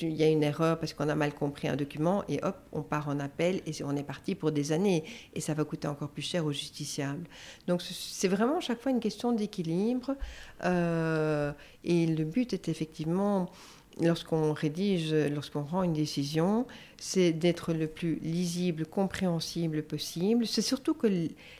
[0.00, 2.82] Il y a une erreur parce qu'on a mal compris un document et hop, on
[2.82, 5.04] part en appel et on est parti pour des années
[5.34, 7.26] et ça va coûter encore plus cher aux justiciables.
[7.66, 10.16] Donc c'est vraiment chaque fois une question d'équilibre
[10.64, 11.52] euh,
[11.82, 13.50] et le but est effectivement
[14.00, 16.66] lorsqu'on rédige, lorsqu'on rend une décision,
[16.98, 20.46] c'est d'être le plus lisible, compréhensible possible.
[20.46, 21.06] C'est surtout que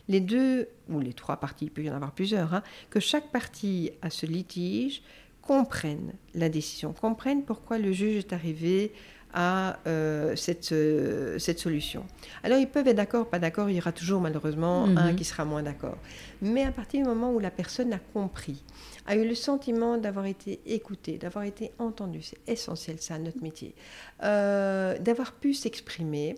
[0.08, 3.30] les deux, ou les trois parties, il peut y en avoir plusieurs, hein, que chaque
[3.30, 5.02] partie à ce litige
[5.42, 8.92] comprenne la décision, comprenne pourquoi le juge est arrivé
[9.36, 12.04] à euh, cette, euh, cette solution.
[12.44, 14.96] Alors ils peuvent être d'accord, pas d'accord, il y aura toujours malheureusement Mhm.
[14.96, 15.98] un qui sera moins d'accord.
[16.40, 18.62] Mais à partir du moment où la personne a compris,
[19.06, 23.74] a eu le sentiment d'avoir été écouté, d'avoir été entendu, c'est essentiel ça, notre métier,
[24.22, 26.36] euh, d'avoir pu s'exprimer,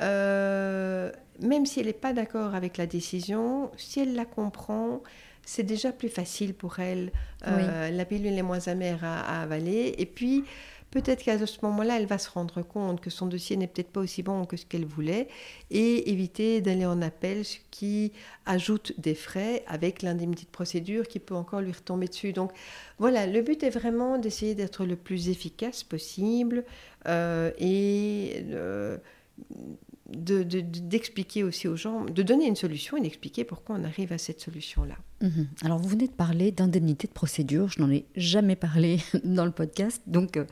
[0.00, 5.02] euh, même si elle n'est pas d'accord avec la décision, si elle la comprend,
[5.44, 7.12] c'est déjà plus facile pour elle.
[7.46, 9.94] Euh, La pilule est moins amère à, à avaler.
[9.98, 10.44] Et puis,
[10.90, 14.00] peut-être qu'à ce moment-là, elle va se rendre compte que son dossier n'est peut-être pas
[14.00, 15.28] aussi bon que ce qu'elle voulait
[15.70, 18.12] et éviter d'aller en appel, ce qui
[18.46, 22.32] ajoute des frais avec l'indemnité de procédure qui peut encore lui retomber dessus.
[22.32, 22.52] Donc
[22.98, 26.64] voilà, le but est vraiment d'essayer d'être le plus efficace possible
[27.06, 28.98] euh, et euh,
[30.16, 34.12] de- de- d'expliquer aussi aux gens, de donner une solution et d'expliquer pourquoi on arrive
[34.12, 34.96] à cette solution-là.
[35.22, 35.48] Mhm.
[35.64, 37.68] Alors, vous venez de parler d'indemnité de procédure.
[37.68, 40.02] Je n'en ai jamais parlé dans le podcast.
[40.06, 40.44] Donc, euh,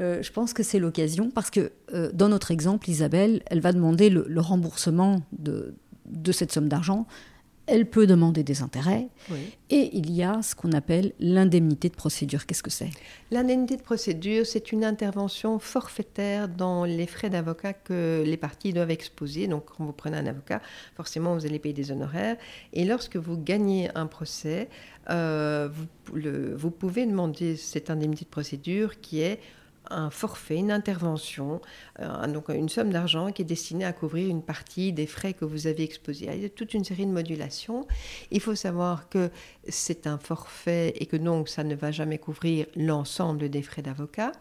[0.00, 3.72] euh, je pense que c'est l'occasion parce que euh, dans notre exemple, Isabelle, elle va
[3.72, 5.74] demander le, le remboursement de,
[6.06, 7.06] de cette somme d'argent.
[7.70, 9.08] Elle peut demander des intérêts.
[9.70, 12.46] Et il y a ce qu'on appelle l'indemnité de procédure.
[12.46, 12.88] Qu'est-ce que c'est?
[13.30, 18.90] L'indemnité de procédure, c'est une intervention forfaitaire dans les frais d'avocat que les parties doivent
[18.90, 19.46] exposer.
[19.48, 20.62] Donc, quand vous prenez un avocat,
[20.96, 22.36] forcément, vous allez payer des honoraires.
[22.72, 24.70] Et lorsque vous gagnez un procès,
[25.10, 29.40] euh, vous, le- vous pouvez demander cette indemnité de procédure qui est
[29.90, 31.60] un forfait, une intervention,
[32.00, 35.44] euh, donc une somme d'argent qui est destinée à couvrir une partie des frais que
[35.44, 36.28] vous avez exposés.
[36.32, 37.86] Il y a toute une série de modulations.
[38.30, 39.30] Il faut savoir que
[39.68, 44.32] c'est un forfait et que donc ça ne va jamais couvrir l'ensemble des frais d'avocat.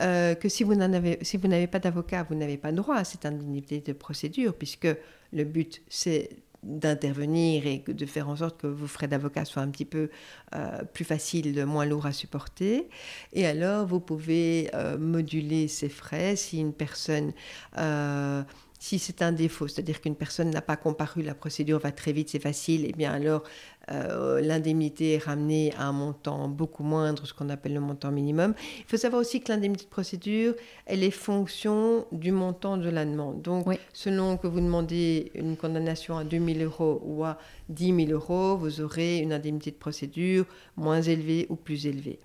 [0.00, 3.92] Euh, que si vous n'avez pas d'avocat, vous n'avez pas droit à cette indemnité de
[3.92, 4.88] procédure, puisque
[5.32, 6.30] le but c'est
[6.64, 10.10] d'intervenir et de faire en sorte que vos frais d'avocat soient un petit peu
[10.54, 12.88] euh, plus faciles, moins lourds à supporter.
[13.32, 17.32] Et alors, vous pouvez euh, moduler ces frais si une personne...
[17.78, 18.42] euh,
[18.80, 22.28] si c'est un défaut, c'est-à-dire qu'une personne n'a pas comparu, la procédure va très vite,
[22.28, 23.42] c'est facile, et bien alors
[23.90, 28.54] euh, l'indemnité est ramenée à un montant beaucoup moindre, ce qu'on appelle le montant minimum.
[28.78, 30.54] Il faut savoir aussi que l'indemnité de procédure,
[30.86, 33.42] elle est fonction du montant de la demande.
[33.42, 33.76] Donc, Oui.
[33.92, 38.56] selon que vous demandez une condamnation à 2 000 euros ou à 10 000 euros,
[38.56, 40.44] vous aurez une indemnité de procédure
[40.76, 42.18] moins élevée ou plus élevée.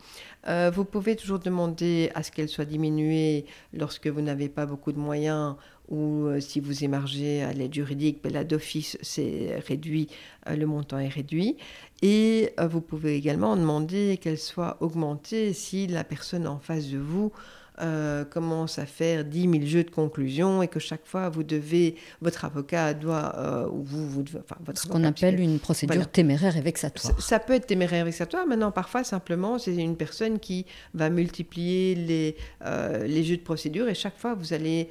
[0.47, 4.91] Euh, vous pouvez toujours demander à ce qu'elle soit diminuée lorsque vous n'avez pas beaucoup
[4.93, 5.55] de moyens
[5.89, 10.07] ou euh, si vous émargez à l'aide juridique, ben là d'office c'est réduit,
[10.47, 11.57] euh, le montant est réduit.
[12.01, 16.97] Et euh, vous pouvez également demander qu'elle soit augmentée si la personne en face de
[16.97, 17.31] vous
[17.81, 21.95] euh, commence à faire 10 000 jeux de conclusion et que chaque fois vous devez,
[22.21, 25.95] votre avocat doit, euh, ou vous, vous devez, enfin votre Ce qu'on appelle une procédure
[25.95, 26.05] Voilà.
[26.05, 27.13] téméraire et vexatoire.
[27.19, 28.45] ça, ça peut être téméraire vexatoire.
[28.47, 33.87] Maintenant, parfois, simplement, c'est une personne qui va multiplier les, euh, les jeux de procédure
[33.89, 34.89] et chaque fois, vous allez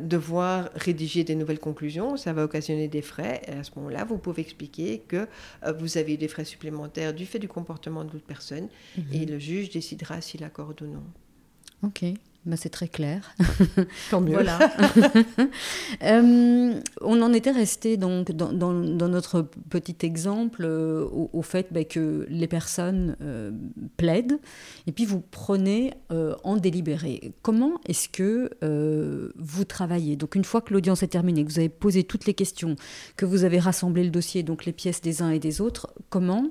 [0.00, 2.16] devoir rédiger des nouvelles conclusions.
[2.16, 3.42] Ça va occasionner des frais.
[3.48, 5.26] Et à ce moment-là, vous pouvez expliquer que
[5.78, 9.04] vous avez eu des frais supplémentaires du fait du comportement de l'autre personne Mhm.
[9.12, 11.02] et le juge décidera s'il accorde ou non.
[11.84, 12.04] Ok.
[12.46, 13.34] Ben, c'est très clair.
[14.10, 14.32] Tant mieux.
[14.32, 14.58] Voilà.
[16.02, 21.84] Euh, on en était resté donc dans, dans, notre petit exemple euh, au, fait ben,
[21.84, 23.52] que les personnes euh,
[23.96, 24.38] plaident
[24.86, 27.32] et puis vous prenez en délibéré.
[27.42, 28.50] Comment est-ce que
[29.36, 30.16] vous travaillez?
[30.16, 32.76] Donc une fois que l'audience est terminée, que vous avez posé toutes les questions,
[33.16, 36.50] que vous avez rassemblé le dossier, donc les pièces des uns et des autres, comment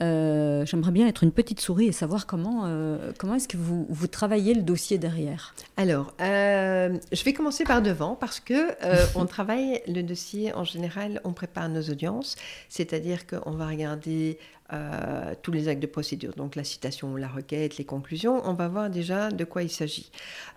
[0.00, 3.86] euh, j'aimerais bien être une petite souris et savoir comment, euh, comment est-ce que vous,
[3.88, 5.54] vous, travaillez le dossier derrière.
[5.76, 8.68] Alors, euh, je vais commencer par devant parce que
[9.16, 12.36] on travaille le dossier en général, on prépare nos audiences,
[12.68, 14.38] c'est-à-dire qu'on va regarder
[14.72, 18.68] euh, tous les actes de procédure, donc la citation, la requête, les conclusions, on va
[18.68, 20.10] voir déjà de quoi il s'agit.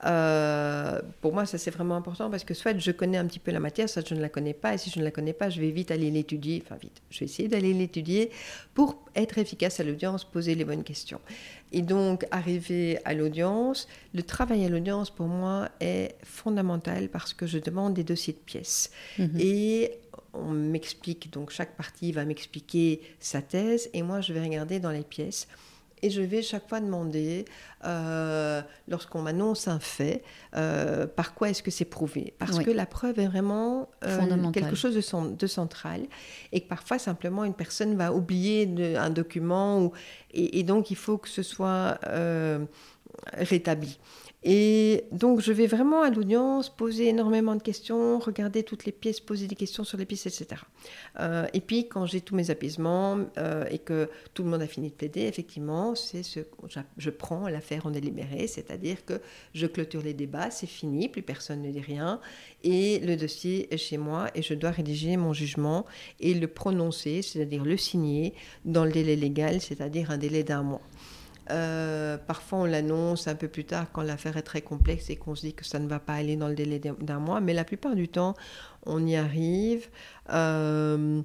[0.06, 3.52] Euh, pour moi, ça c'est vraiment important parce que soit je connais un petit peu
[3.52, 5.50] la matière, soit je ne la connais pas, et si je ne la connais pas,
[5.50, 8.32] je vais vite aller l'étudier, enfin vite, je vais essayer d'aller l'étudier
[8.74, 11.22] pour être efficace à l'audience, poser les bonnes questions.
[11.72, 17.48] Et donc, arriver à l'audience, le travail à l'audience pour moi est fondamental parce que
[17.48, 18.92] je demande des dossiers de pièces.
[19.18, 19.38] Mhm.
[19.40, 19.92] Et
[20.34, 24.92] on m'explique, donc chaque partie va m'expliquer sa thèse, et moi je vais regarder dans
[24.92, 25.48] les pièces.
[26.04, 27.46] Et je vais chaque fois demander,
[27.86, 30.24] euh, lorsqu'on m'annonce un fait,
[30.56, 32.34] euh, par quoi est-ce que c'est prouvé?
[32.40, 36.02] Parce que la preuve est vraiment euh, quelque chose de, central
[36.52, 39.92] et que parfois simplement une personne va oublier un document
[40.32, 42.00] et, donc il faut que ce soit
[43.34, 44.00] rétabli.
[44.44, 49.20] Et donc, je vais vraiment à l'audience poser énormément de questions, regarder toutes les pièces,
[49.20, 50.62] poser des questions sur les pièces, etc.
[51.20, 54.68] Euh, et puis, quand j'ai tous mes apaisements euh, et que tout le monde a
[54.68, 56.40] fini de plaider, effectivement, c'est ce
[56.98, 59.22] je prends l'affaire en délibéré, c'est-à-dire que
[59.54, 62.20] je clôture les débats, c'est fini, plus personne ne dit rien,
[62.64, 65.86] et le dossier est chez moi et je dois rédiger mon jugement
[66.20, 68.34] et le prononcer, c'est-à-dire le signer
[68.66, 70.82] dans le délai légal, c'est-à-dire un délai d'un mois.
[71.52, 75.36] Euh, parfois, on l'annonce un peu plus tard quand l'affaire est très complexe et qu'on
[75.36, 77.42] se dit que ça ne va pas aller dans le délai d'un mois.
[77.42, 78.36] Mais la plupart du temps,
[78.86, 79.90] on y arrive.
[80.32, 81.22] Euh,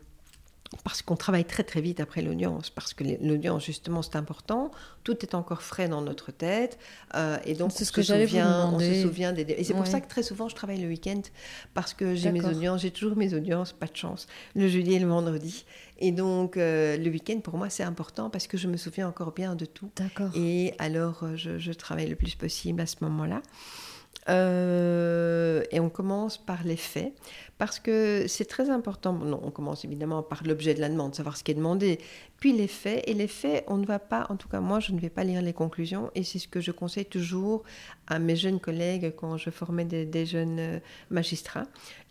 [0.85, 4.71] parce qu'on travaille très très vite après l'audience, parce que l'audience justement c'est important,
[5.05, 6.79] tout est encore frais dans notre tête,
[7.15, 9.43] euh, et donc c'est ce que souvient, on se souvient des...
[9.43, 11.23] Et c'est pour ça que très souvent je travaille le week-end,
[11.75, 14.99] parce que j'ai mes audiences, j'ai toujours mes audiences, pas de chance, le jeudi et
[14.99, 15.65] le vendredi,
[15.99, 19.33] et donc euh, le week-end pour moi c'est important parce que je me souviens encore
[19.33, 19.91] bien de tout,
[20.35, 23.43] et alors euh, je, je, travaille le plus possible à ce moment-là.
[24.29, 27.13] Euh, et on commence par les faits,
[27.59, 29.13] parce que c'est très important.
[29.15, 31.99] Non, on commence évidemment par l'objet de la demande, savoir ce qui est demandé,
[32.39, 33.03] puis les faits.
[33.07, 35.25] Et les faits, on ne va pas, en tout cas moi, je ne vais pas
[35.25, 37.63] lire les conclusions, et c'est ce que je conseille toujours
[38.09, 40.79] à mes jeunes collègues quand je formais des, jeunes euh,
[41.11, 41.67] magistrats.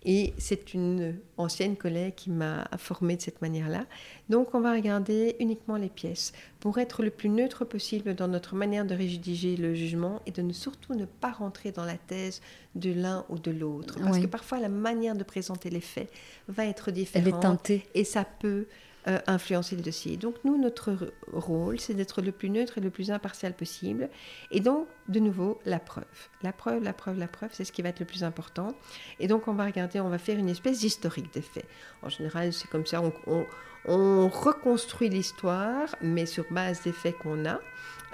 [0.08, 3.86] Et c'est une ancienne collègue qui m'a formée de cette manière-là.
[4.30, 8.56] Donc on va regarder uniquement les pièces pour être le plus neutre possible dans notre
[8.56, 12.42] manière de rédiger le jugement et de ne surtout ne pas rentrer dans la thèse
[12.76, 13.98] de l'un ou de l'autre.
[14.00, 16.10] Parce que parfois la manière de présenter les faits
[16.48, 17.28] va être différente.
[17.28, 17.84] Elle est teintée.
[17.94, 18.68] Et ça peut
[19.10, 20.16] euh, influencer le dossier.
[20.16, 24.10] Donc nous, notre rôle, c'est d'être le plus neutre et le plus impartial possible.
[24.50, 26.06] Et donc, de nouveau, la preuve.
[26.42, 28.70] La preuve, la preuve, la preuve, c'est ce qui va être le plus important.
[29.20, 31.68] Et donc, on va regarder, on va faire une espèce d'historique des faits.
[32.02, 33.46] En général, c'est comme ça, on,
[33.88, 37.60] on, reconstruit l'histoire, mais sur base des faits qu'on a,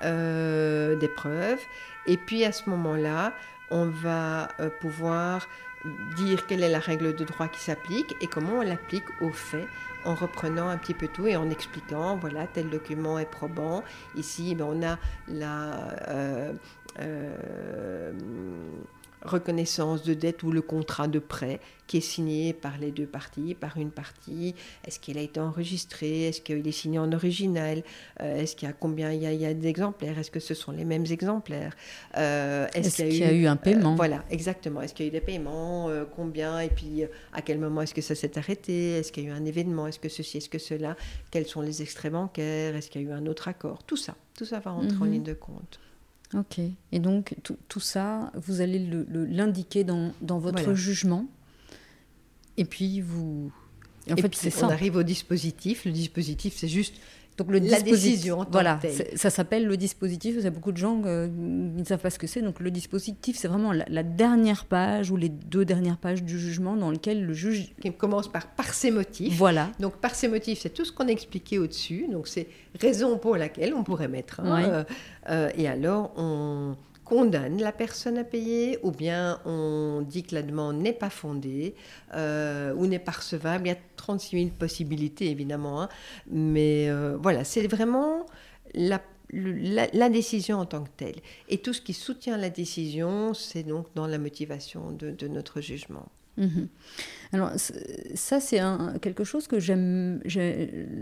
[0.03, 1.61] euh, des preuves.
[2.07, 3.33] Et puis, à ce moment-là,
[3.69, 5.47] on va euh, pouvoir
[6.15, 9.67] dire quelle est la règle de droit qui s'applique et comment on l'applique aux faits
[10.05, 13.83] en reprenant un petit peu tout et en expliquant, voilà, tel document est probant.
[14.15, 15.89] Ici, ben, on a la...
[16.07, 16.53] Euh,
[16.99, 18.11] euh,
[19.23, 21.59] reconnaissance de dette ou le contrat de prêt
[21.91, 24.55] qui est signé par les deux parties, par une partie.
[24.87, 26.29] Est-ce qu'il a été enregistré?
[26.29, 27.83] Est-ce qu'il est signé en original?
[28.21, 29.11] Euh, Est-ce qu'il y a combien?
[29.11, 31.75] Il y a, d'exemplaires Est-ce que ce sont les mêmes exemplaires?
[32.17, 33.91] Euh, Est-ce, qu'il y, a eu un paiement?
[33.91, 34.81] euh, Voilà, exactement.
[34.81, 35.89] Est-ce qu'il y a eu des paiements?
[36.15, 36.61] Combien?
[36.61, 37.03] Et puis
[37.33, 38.99] à quel moment est-ce que ça s'est arrêté?
[38.99, 39.85] Est-ce qu'il y a eu un événement?
[39.85, 40.95] Est-ce que ceci Est-ce que cela?
[41.29, 42.73] Quels sont les extraits bancaires?
[42.77, 43.83] Est-ce qu'il y a eu un autre accord?
[43.83, 45.11] Tout ça, tout ça va rentrer en mhm.
[45.11, 45.80] ligne de compte.
[46.33, 46.59] Ok.
[46.91, 51.25] Et donc, tout, ça, vous allez l'indiquer dans, dans, votre jugement.
[52.57, 53.51] Et puis, vous.
[54.09, 54.67] en fait, c'est ça.
[54.67, 55.85] On arrive au dispositif.
[55.85, 56.95] Le dispositif, c'est juste
[57.37, 58.45] donc le la décision.
[58.51, 58.79] Voilà,
[59.15, 60.35] ça s'appelle le dispositif.
[60.37, 61.33] Il y a beaucoup de gens euh, qui
[61.79, 62.41] ne savent pas ce que c'est.
[62.41, 66.75] Donc le dispositif, c'est vraiment la, dernière page ou les deux dernières pages du jugement
[66.75, 69.35] dans lequel le juge qui commence par par ses motifs.
[69.37, 69.71] Voilà.
[69.79, 72.07] Donc par ses motifs, c'est tout ce qu'on a expliqué au-dessus.
[72.11, 72.47] Donc c'est
[72.79, 74.41] raison pour laquelle on pourrait mettre.
[74.41, 74.83] Hein, euh,
[75.29, 76.75] euh, et alors on
[77.11, 81.75] condamne la personne à payer ou bien on dit que la demande n'est pas fondée
[82.13, 83.65] euh, ou n'est pas recevable.
[83.65, 85.89] Il y a 36 000 possibilités évidemment, hein.
[86.29, 88.25] mais euh, voilà, c'est vraiment
[88.73, 89.01] la,
[89.33, 91.17] la, décision en tant que telle.
[91.49, 96.05] Et tout ce qui soutient la décision, c'est donc dans la motivation de, notre jugement.
[96.41, 96.67] Mhm.
[97.33, 98.59] Alors ça c'est
[99.01, 100.21] quelque chose que j'aime,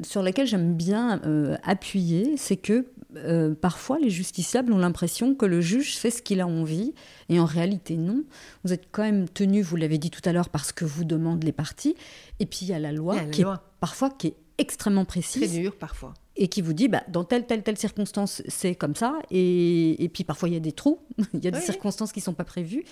[0.03, 2.85] sur lequel j'aime bien euh, appuyer, c'est que
[3.15, 6.93] euh, parfois les justiciables ont l'impression que le juge fait ce qu'il a envie,
[7.29, 8.23] et en réalité non.
[8.63, 11.43] Vous êtes quand même tenu, vous l'avez dit tout à l'heure, parce que vous demandent
[11.43, 11.95] les parties,
[12.39, 13.45] et puis il y a la loi qui est
[13.79, 15.41] parfois qui est extrêmement précise.
[15.41, 16.13] Très dure parfois.
[16.35, 19.19] Et qui vous dit, bah, dans telle, telle, telle circonstance, c'est comme ça.
[19.29, 20.99] Et, et, puis parfois, il y a des trous,
[21.33, 22.85] il y a des circonstances qui ne sont pas prévues.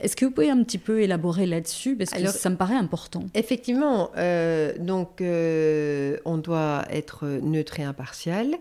[0.00, 1.96] Est-ce que vous pouvez un petit peu élaborer là-dessus?
[1.96, 3.24] Parce que ça me paraît important.
[3.34, 8.54] Effectivement, euh, donc euh, on doit être neutre et impartial.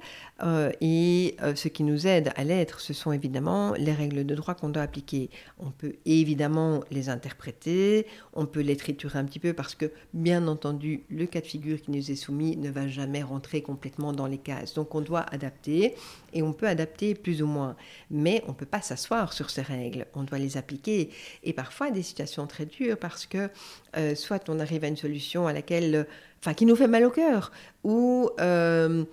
[0.43, 4.53] Euh, et ce qui nous aide à l'être, ce sont évidemment les règles de droit
[4.53, 5.29] qu'on doit appliquer.
[5.59, 10.47] On peut évidemment les interpréter, on peut les triturer un petit peu parce que, bien
[10.47, 14.27] entendu, le cas de figure qui nous est soumis ne va jamais rentrer complètement dans
[14.27, 14.73] les cases.
[14.73, 15.95] Donc on doit adapter
[16.33, 17.75] et on peut adapter plus ou moins.
[18.11, 21.09] Mais on ne peut pas s'asseoir sur ces règles, on doit les appliquer
[21.43, 23.49] et parfois des situations très dures parce que
[23.97, 26.07] euh, soit on arrive à une solution à laquelle,
[26.39, 27.51] enfin, qui nous fait mal au cœur,
[27.83, 29.03] ou, euh,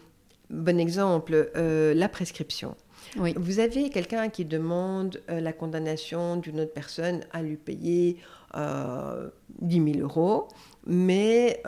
[0.51, 2.77] bon exemple, euh, la prescription.
[3.17, 3.35] Oui.
[3.37, 8.19] Vous avez quelqu'un qui demande la condamnation d'une autre personne à lui payer
[8.55, 10.47] 10 000 euros,
[10.87, 11.61] mais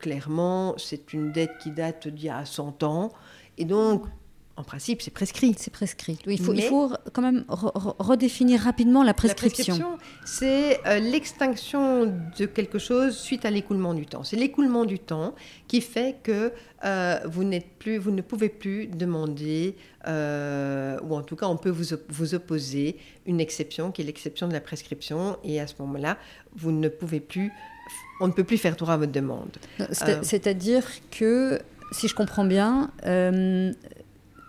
[0.00, 3.12] clairement, c'est une dette qui date d'il y a 100 ans.
[3.56, 4.04] Et donc,
[4.58, 5.54] en principe, c'est prescrit.
[5.56, 6.18] C'est prescrit.
[6.26, 9.74] Il faut, il faut quand même redéfinir rapidement la prescription.
[9.74, 14.24] La prescription, c'est euh, l'extinction de quelque chose suite à l'écoulement du temps.
[14.24, 15.36] C'est l'écoulement du temps
[15.68, 16.52] qui fait que
[16.84, 19.76] euh, vous, n'êtes plus, vous ne pouvez plus demander,
[20.08, 22.96] euh, ou en tout cas, on peut vous, vous opposer
[23.26, 25.38] une exception qui est l'exception de la prescription.
[25.44, 26.18] Et à ce moment-là,
[26.56, 27.52] vous ne pouvez plus,
[28.20, 29.56] on ne peut plus faire droit à votre demande.
[29.92, 31.60] C'est-à-dire que,
[31.92, 32.90] si je comprends bien,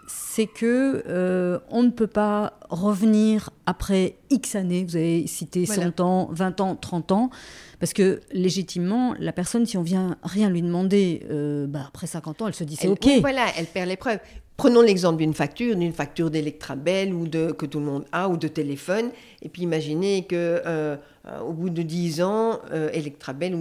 [0.10, 5.99] c'est que euh, on ne peut pas revenir après X années, vous avez cité 100
[5.99, 7.30] ans, 20 ans, 30 ans,
[7.80, 12.41] parce que légitimement, la personne, si on vient rien lui demander, euh, bah, après 50
[12.41, 13.07] ans, elle se dit c'est OK.
[13.22, 14.20] voilà, elle perd l'épreuve.
[14.60, 18.36] Prenons l'exemple d'une facture, d'une facture d'Electrabel ou de, que tout le monde a, ou
[18.36, 19.12] de téléphone.
[19.41, 20.36] Et puis imaginez que
[20.66, 20.97] euh,
[21.45, 23.57] au bout de 10 ans, euh, Electrabel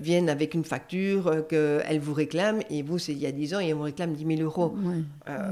[0.00, 3.54] vienne avec une facture euh, qu'elle vous réclame, et vous, c'est il y a 10
[3.54, 4.74] ans, et elle vous réclame 10 000 euros.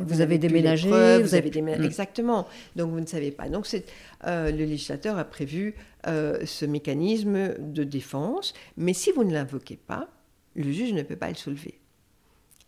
[0.08, 0.88] vous, avez déménagé.
[0.88, 1.82] vous avez déménagé.
[1.82, 1.86] Mm.
[1.86, 2.48] Exactement.
[2.74, 3.48] Donc vous ne savez pas.
[3.48, 3.68] Donc
[4.26, 10.08] le législateur a prévu ce mécanisme de défense, mais si vous ne l'invoquez pas,
[10.56, 11.78] le juge ne peut pas le soulever.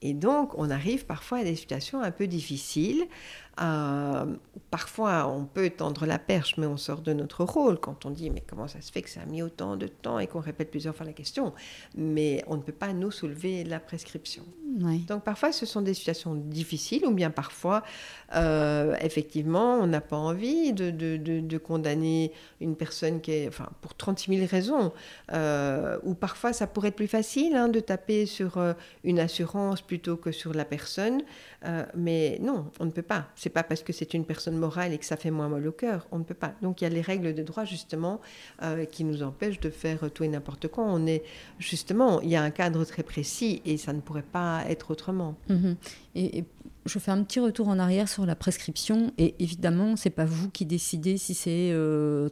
[0.03, 3.07] Et donc, on arrive parfois à des situations un peu difficiles
[3.61, 4.27] euh,
[4.71, 8.31] parfois, on peut tendre la perche, mais on sort de notre rôle quand on dit
[8.31, 10.71] mais comment ça se fait que ça a mis autant de temps et qu'on répète
[10.71, 11.55] plusieurs fois la question?
[11.97, 14.45] Mais on ne peut pas nous soulever la prescription.
[15.09, 17.83] Donc parfois, ce sont des situations difficiles ou bien parfois,
[18.35, 23.95] euh, effectivement, on n'a pas envie de, de, condamner une personne qui est, enfin, pour
[23.95, 24.93] 36 000 raisons.
[25.33, 28.59] Euh, ou parfois, ça pourrait être plus facile hein, de taper sur
[29.03, 31.23] une assurance plutôt que sur la personne.
[31.95, 34.99] mais non, on ne peut pas c'est pas parce que c'est une personne morale et
[34.99, 36.09] que ça fait moins mal au cœur.
[36.11, 36.55] On ne peut pas.
[36.63, 38.21] Donc il y a les règles de droit justement
[38.65, 40.83] euh, qui nous empêchent de faire tout et n'importe quoi.
[40.83, 41.23] On est
[41.61, 45.37] justement, il y a un cadre très précis et ça ne pourrait pas être autrement.
[45.49, 45.77] Mhm.
[46.17, 46.45] et,
[46.87, 49.13] je fais un petit retour en arrière sur la prescription.
[49.19, 51.73] Et évidemment, c'est pas vous qui décidez si c'est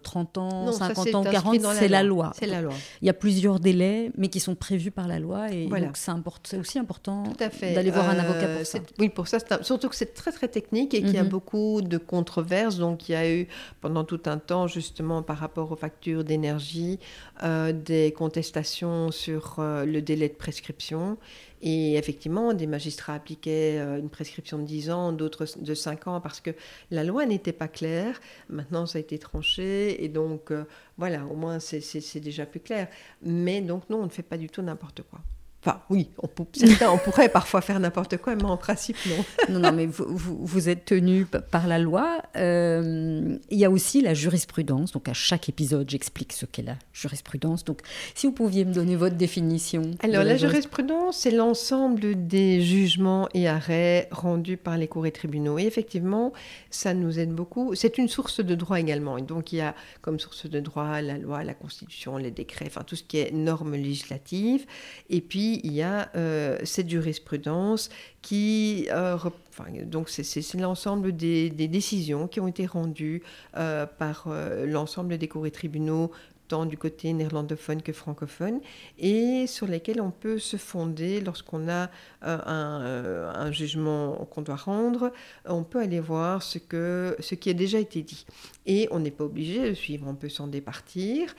[0.03, 2.33] 30 euh, ans, 50 ans, 40, c'est la loi.
[2.39, 2.73] C'est la loi.
[3.03, 5.51] Il y a plusieurs délais, mais qui sont prévus par la loi.
[5.51, 7.25] Et donc, c'est aussi important
[7.61, 8.79] d'aller voir un avocat pour euh, ça.
[8.99, 11.31] Oui, pour ça, surtout que c'est très, très technique et qu'il y a mhm.
[11.31, 12.79] beaucoup de controverses.
[12.79, 13.49] Donc, il y a eu
[13.81, 16.99] pendant tout un temps, justement, par rapport aux factures d'énergie,
[17.43, 21.19] euh, des contestations sur le délai de prescription.
[21.67, 26.21] Et effectivement, des magistrats appliquaient euh, une prescription de 10 ans, d'autres de 5 ans,
[26.21, 26.51] parce que
[26.91, 28.21] la loi n'était pas claire.
[28.51, 30.65] Maintenant, ça a été tranché, et donc, euh,
[30.99, 32.89] voilà, au moins, c'est déjà plus clair.
[33.23, 35.21] Mais donc, non, on ne fait pas du tout n'importe quoi.
[35.67, 39.25] Enfin, oui, on, on pourrait parfois faire n'importe quoi, mais en principe, non.
[39.55, 42.21] non, non, mais vous, vous, êtes tenu par la loi.
[42.37, 44.93] Euh, il y a aussi la jurisprudence.
[44.93, 47.65] Donc, à chaque épisode, j'explique ce qu'est la jurisprudence.
[47.65, 47.81] Donc,
[48.15, 49.93] si vous pouviez me donner votre définition.
[50.01, 55.59] Alors, la, jurisprudence, c'est l'ensemble des jugements et arrêts rendus par les cours et tribunaux.
[55.59, 56.35] Et effectivement,
[56.69, 57.75] ça nous aide beaucoup.
[57.75, 59.17] C'est une source de droit également.
[59.17, 62.67] Et donc, il y a comme source de droit la loi, la constitution, les décrets,
[62.67, 64.67] enfin, tout ce qui est normes législatives.
[65.09, 67.91] Et puis, il y a euh, cette jurisprudence
[68.23, 69.17] qui, euh,
[69.85, 73.23] donc c'est l'ensemble des, décisions qui ont été rendues
[73.57, 74.29] euh, par
[74.67, 76.11] l'ensemble des cours et tribunaux
[76.47, 78.61] tant du côté néerlandophone que francophone,
[78.99, 81.89] et sur lesquels on peut se fonder lorsqu'on a
[82.21, 85.11] un, jugement qu'on doit rendre.
[85.47, 86.59] On peut aller voir ce,
[87.19, 88.27] ce qui a déjà été dit.
[88.67, 91.35] Et on n'est pas obligé de suivre, on peut s'en départir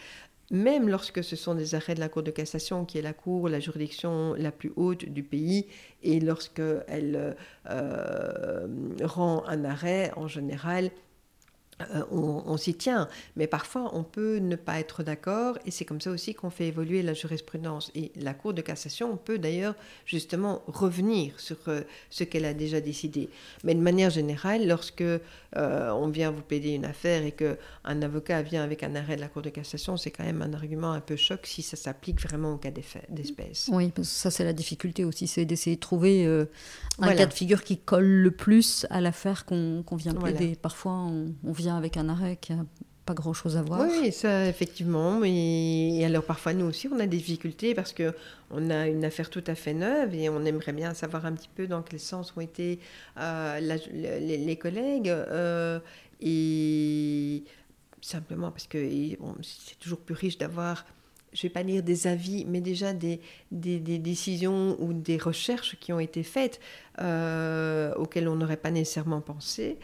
[0.52, 3.50] même lorsque ce sont des arrêts de la Cour de cassation, qui est la Cour,
[3.50, 5.68] la juridiction la plus haute du pays,
[6.04, 7.36] et lorsqu'elle
[7.70, 8.68] euh,
[9.04, 10.91] rend un arrêt, en général,
[11.82, 15.99] euh, on, s'y tient, mais parfois on peut ne pas être d'accord et c'est comme
[15.99, 17.91] ça aussi qu'on fait évoluer la jurisprudence.
[17.95, 22.80] Et la Cour de cassation peut d'ailleurs justement revenir sur euh, ce qu'elle a déjà
[22.80, 23.30] décidé.
[23.65, 25.19] Mais de manière générale, lorsque euh,
[25.57, 29.21] on vient vous plaider une affaire et que un avocat vient avec un arrêt de
[29.21, 32.21] la Cour de cassation, c'est quand même un argument un peu choc si ça s'applique
[32.21, 33.69] vraiment au cas d'espèce.
[33.69, 36.26] Oui, parce que ça c'est la difficulté aussi, c'est d'essayer de trouver
[36.99, 40.55] un cas de figure qui colle le plus à l'affaire qu'on vient plaider.
[40.55, 42.66] Parfois on, on vient avec un arrêt qui n'a
[43.05, 43.82] pas grand-chose à voir.
[43.82, 45.22] Oui, ça, effectivement.
[45.24, 49.43] Et, alors, parfois, nous aussi, on a des difficultés parce qu'on a une affaire tout
[49.47, 52.41] à fait neuve et on aimerait bien savoir un petit peu dans quel sens ont
[52.41, 52.80] été
[53.20, 55.09] euh, les, collègues.
[55.09, 55.80] Euh,
[56.22, 57.43] et
[58.01, 58.78] simplement parce que
[59.41, 60.86] c'est toujours plus riche d'avoir
[61.36, 63.20] je ne vais pas dire des avis, mais déjà des,
[63.51, 66.61] des, décisions ou des recherches qui ont été faites
[67.01, 69.78] euh, auxquelles on n'aurait pas nécessairement pensé.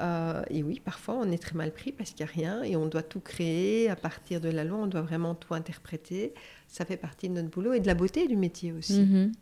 [0.00, 2.74] Euh, et oui, parfois on est très mal pris parce qu'il n'y a rien et
[2.76, 6.34] on doit tout créer à partir de la loi, on doit vraiment tout interpréter.
[6.68, 9.00] Ça fait partie de notre boulot et de la beauté du métier aussi.
[9.00, 9.32] Mhm.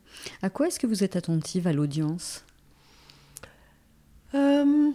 [0.42, 2.44] À quoi est-ce que vous êtes attentive à l'audience?
[4.34, 4.90] Euh,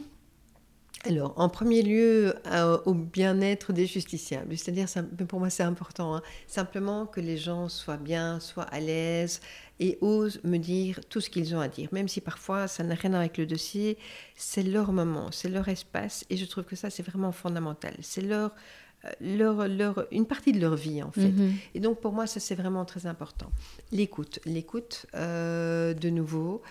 [1.05, 4.57] alors, en premier lieu, euh, au bien-être des justiciables.
[4.57, 4.87] C'est-à-dire,
[5.27, 6.15] pour moi, c'est important.
[6.15, 6.21] Hein.
[6.47, 9.41] Simplement que les gens soient bien, soient à l'aise
[9.79, 11.89] et osent me dire tout ce qu'ils ont à dire.
[11.91, 13.97] Même si parfois, ça n'a rien à voir avec le dossier,
[14.35, 16.25] c'est leur moment, c'est leur espace.
[16.29, 17.95] Et je trouve que ça, c'est vraiment fondamental.
[18.01, 18.55] C'est leur,
[19.05, 21.29] euh, leur, leur, une partie de leur vie, en fait.
[21.29, 21.51] Mm-hmm.
[21.75, 23.51] Et donc, pour moi, ça, c'est vraiment très important.
[23.91, 24.39] L'écoute.
[24.45, 26.63] L'écoute, euh, de nouveau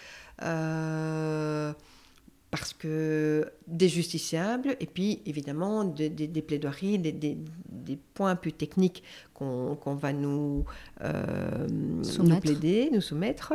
[2.57, 9.03] parce que des justiciables, et puis évidemment des, plaidoiries, des, points plus techniques
[9.35, 10.65] qu'on va nous,
[11.03, 13.53] euh, nous, plaider, nous soumettre,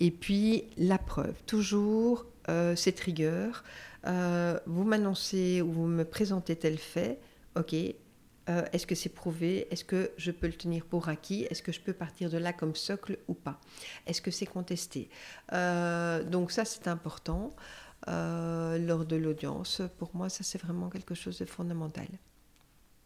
[0.00, 3.62] et puis la preuve, toujours euh, cette rigueur.
[4.08, 7.20] Euh, vous m'annoncez ou vous me présentez tel fait,
[7.56, 7.74] ok,
[8.72, 11.80] est-ce que c'est prouvé Est-ce que je peux le tenir pour acquis Est-ce que je
[11.80, 13.60] peux partir de là comme socle ou pas
[14.08, 15.08] Est-ce que c'est contesté
[15.52, 17.54] Donc ça, c'est important.
[18.08, 19.82] Euh, lors de l'audience.
[19.98, 22.06] Pour moi, ça c'est vraiment quelque chose de fondamental.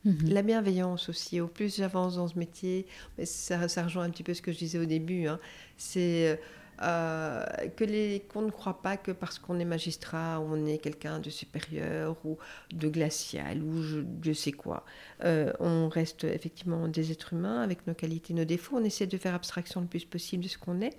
[0.04, 0.28] Mhm.
[0.28, 2.86] La bienveillance aussi, au plus j'avance dans ce métier,
[3.18, 5.40] mais ça, ça, rejoint un petit peu ce que je disais au début, hein,
[5.76, 6.38] c'est
[6.82, 7.44] euh,
[7.76, 11.30] que les qu'on ne croit pas que parce qu'on est magistrat, on est quelqu'un de
[11.30, 12.38] supérieur ou
[12.72, 13.82] de glacial ou
[14.22, 14.84] je, sais quoi.
[15.24, 18.76] Euh, on reste effectivement des êtres humains avec nos qualités, nos défauts.
[18.76, 20.96] On essaie de faire abstraction le plus possible de ce qu'on est.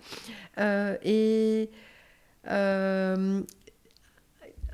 [1.06, 1.70] et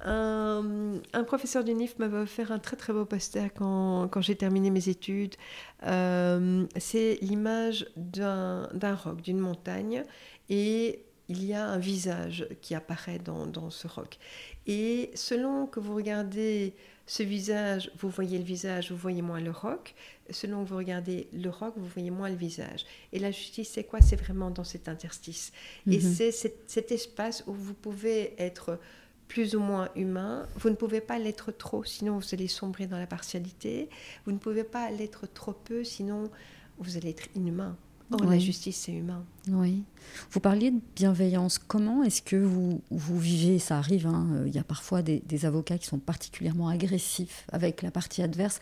[0.05, 4.69] un, professeur du NIF m'avait offert un très très beau poster quand, quand j'ai terminé
[4.69, 5.35] mes études.
[5.83, 10.03] Euh, c'est l'image d'un roc, d'une montagne,
[10.49, 14.17] et il y a un visage qui apparaît dans, dans, ce roc.
[14.67, 16.73] Et selon que vous regardez
[17.05, 19.95] ce visage, vous voyez le visage, vous voyez moins le roc.
[20.29, 22.85] Selon que vous regardez le roc, vous voyez moins le visage.
[23.13, 24.01] Et la justice, c'est quoi?
[24.01, 25.51] C'est vraiment dans cet interstice.
[25.87, 26.13] Et mhm.
[26.13, 28.79] c'est cet espace où vous pouvez être
[29.31, 30.45] plus ou moins humain.
[30.57, 33.87] Vous ne pouvez pas l'être trop, sinon vous allez sombrer dans la partialité.
[34.25, 36.29] Vous ne pouvez pas l'être trop peu, sinon
[36.79, 37.77] vous allez être inhumain.
[38.11, 39.23] Or, la justice, c'est humain.
[39.47, 39.83] Oui.
[40.31, 41.59] Vous parliez de bienveillance.
[41.59, 43.57] Comment est-ce que vous, vous vivez?
[43.57, 47.83] Ça arrive, hein, euh, il y a parfois des, avocats qui sont particulièrement agressifs avec
[47.83, 48.59] la partie adverse.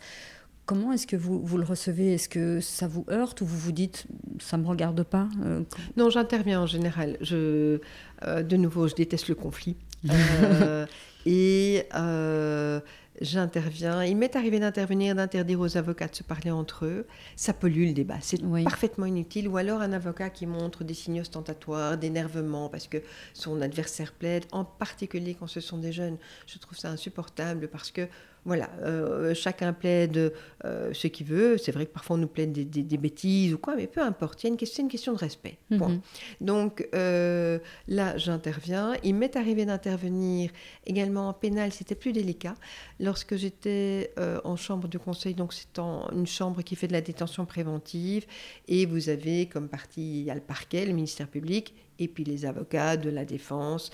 [0.66, 2.14] Comment est-ce que vous, vous le recevez?
[2.14, 4.06] Est-ce que ça vous heurte ou vous vous dites
[4.38, 5.28] ça ne me regarde pas?
[5.44, 5.64] Euh,
[5.96, 7.16] Non, j'interviens en général.
[7.20, 7.80] Je,
[8.24, 9.74] euh, de nouveau, je déteste le conflit.
[10.08, 10.86] Euh,
[11.26, 12.80] et euh,
[13.20, 14.04] j'interviens.
[14.04, 17.06] Il m'est arrivé d'intervenir, d'interdire aux avocats de se parler entre eux.
[17.36, 18.18] Ça pollue le débat.
[18.20, 19.48] C'est parfaitement inutile.
[19.48, 22.98] Ou alors un avocat qui montre des signes ostentatoires, d'énervement parce que
[23.34, 26.16] son adversaire plaide, en particulier quand ce sont des jeunes.
[26.46, 28.08] Je trouve ça insupportable parce que
[28.44, 30.32] voilà, euh, chacun plaide
[30.64, 31.58] euh, ce qu'il veut.
[31.58, 34.44] C'est vrai que parfois on nous plaide des, bêtises ou quoi, mais peu importe.
[34.44, 35.58] A une question, une question de respect.
[35.70, 36.00] Mhm.
[36.40, 38.94] Donc euh, là, j'interviens.
[39.04, 40.50] Il m'est arrivé d'intervenir
[40.86, 41.72] également en pénal.
[41.72, 42.54] C'était plus délicat
[42.98, 44.12] lorsque j'étais
[44.44, 45.34] en chambre de conseil.
[45.34, 48.26] Donc c'est une chambre qui fait de la détention préventive
[48.68, 52.24] et vous avez comme partie il y a le parquet, le ministère public et puis
[52.24, 53.90] les avocats de la défense.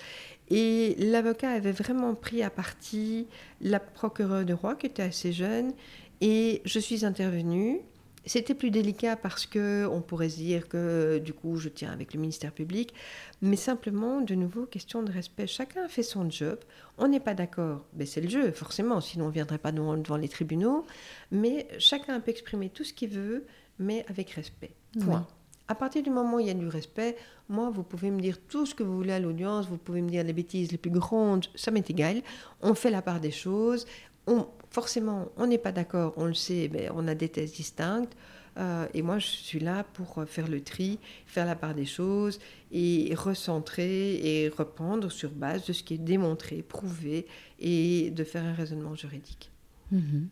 [0.49, 3.27] Et l'avocat avait vraiment pris à partie
[3.61, 5.73] la procureure de roi qui était assez jeune
[6.21, 7.81] et je suis intervenue
[8.25, 12.13] C'était plus délicat parce que on pourrait se dire que du coup je tiens avec
[12.13, 12.93] le ministère public,
[13.41, 15.47] mais simplement de nouveau question de respect.
[15.47, 16.59] Chacun fait son job.
[16.97, 19.95] On n'est pas d'accord, mais c'est le jeu forcément, sinon on ne viendrait pas devant,
[19.97, 20.85] devant, les tribunaux.
[21.31, 23.45] Mais chacun peut exprimer tout ce qu'il veut,
[23.79, 24.73] mais avec respect.
[24.99, 25.27] Point.
[25.67, 27.17] À partir du moment où il y a du respect,
[27.49, 30.09] moi, vous pouvez me dire tout ce que vous voulez à l'audience, vous pouvez me
[30.09, 32.21] dire les bêtises les plus grandes, ça m'est égal.
[32.61, 33.85] On fait la part des choses.
[34.27, 38.15] On, forcément, on n'est pas d'accord, on le sait, mais on a des thèses distinctes.
[38.57, 42.39] Euh, et moi, je suis là pour faire le tri, faire la part des choses
[42.71, 47.27] et recentrer et reprendre sur base de ce qui est démontré, prouvé
[47.59, 49.51] et de faire un raisonnement juridique.
[49.91, 50.29] Mhm.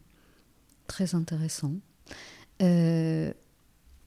[0.87, 1.73] Très intéressant.
[2.61, 3.31] Euh,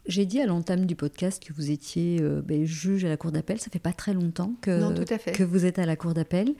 [0.09, 3.31] j'ai dit à l'entame du podcast que vous étiez euh, ben, juge à la cour
[3.31, 3.61] d'appel.
[3.61, 6.55] Ça fait pas très longtemps que, que vous êtes à la cour d'appel.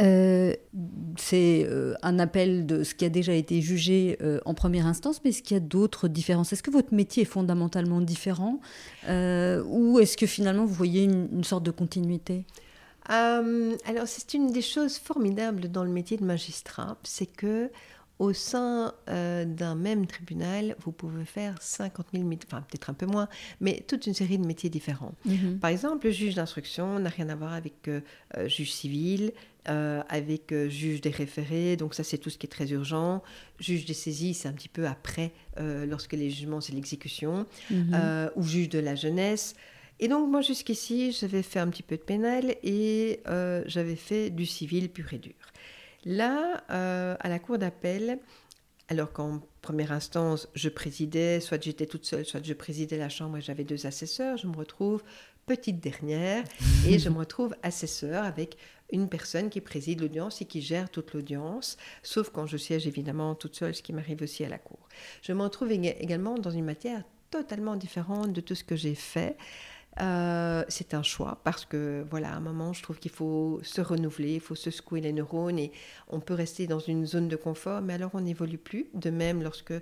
[0.00, 0.54] Euh,
[1.16, 5.30] c'est euh, un appel de ce qui a déjà été jugé en première instance, mais
[5.30, 6.52] est-ce qu'il y a d'autres différences?
[6.52, 8.60] Est-ce que votre métier est fondamentalement différent?
[9.08, 12.44] Ou est-ce que finalement vous voyez une, sorte de continuité?
[13.06, 17.70] Alors c'est une des choses formidables dans le métier de magistrat, c'est que
[18.22, 22.94] au sein euh, d'un même tribunal, vous pouvez faire 50 000 métiers, enfin peut-être un
[22.94, 23.28] peu moins,
[23.60, 25.16] mais toute une série de métiers différents.
[25.24, 25.58] Mhm.
[25.58, 28.00] Par exemple, le juge d'instruction n'a rien à voir avec euh,
[28.36, 29.32] euh, juge civil,
[29.64, 33.22] avec juge des référés, donc ça c'est tout ce qui est très urgent.
[33.60, 38.30] Juge des saisies, c'est un petit peu après, lorsque les jugements c'est l'exécution, mhm.
[38.34, 39.54] ou juge de la jeunesse.
[40.00, 43.20] Et donc moi jusqu'ici, j'avais fait un petit peu de pénal et
[43.66, 45.52] j'avais fait du civil pur et dur.
[46.04, 48.18] Là, euh, à la cour d'appel,
[48.88, 53.38] alors qu'en première instance, je présidais, soit j'étais toute seule, soit je présidais la chambre
[53.38, 55.02] et j'avais deux assesseurs, je me retrouve
[55.46, 56.44] petite dernière
[56.86, 58.56] et je me retrouve assesseur avec
[58.92, 63.34] une personne qui préside l'audience et qui gère toute l'audience, sauf quand je siège évidemment
[63.34, 64.88] toute seule, ce qui m'arrive aussi à la cour.
[65.22, 69.36] Je me retrouve également dans une matière totalement différente de tout ce que j'ai fait.
[70.00, 73.80] Euh, c'est un choix parce que voilà, à un moment, je trouve qu'il faut se
[73.82, 75.70] renouveler, il faut se secouer les neurones et
[76.08, 78.86] on peut rester dans une zone de confort, mais alors on n'évolue plus.
[78.94, 79.74] De même, lorsque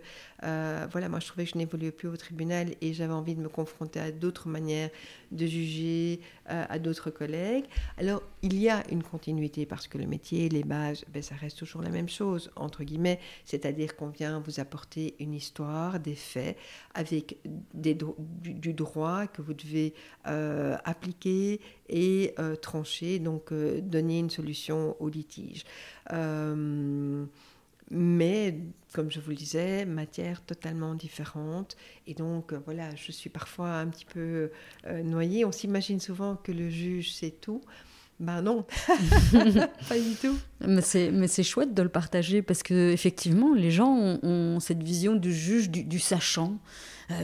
[0.42, 3.40] euh, voilà, moi je trouvais que je n'évoluais plus au tribunal et j'avais envie de
[3.40, 4.90] me confronter à d'autres manières
[5.30, 7.66] de juger, euh, à d'autres collègues.
[7.96, 11.58] Alors il y a une continuité parce que le métier, les bases, ben, ça reste
[11.58, 16.56] toujours la même chose entre guillemets, c'est-à-dire qu'on vient vous apporter une histoire, des faits
[16.94, 19.94] avec du droit que vous devez
[20.26, 25.64] euh, appliquer et euh, trancher, donc euh, donner une solution au litige.
[27.92, 28.56] mais,
[28.92, 31.76] comme je vous le disais, matière totalement différente.
[32.06, 34.50] Et donc, voilà, je suis parfois un petit peu
[35.02, 35.44] noyée.
[35.44, 37.62] On s'imagine souvent que le juge sait tout.
[38.20, 38.66] Ben non,
[39.88, 40.38] pas du tout.
[40.60, 45.32] Mais c'est chouette de le partager parce que effectivement, les gens ont, cette vision du
[45.32, 46.58] juge, du, sachant,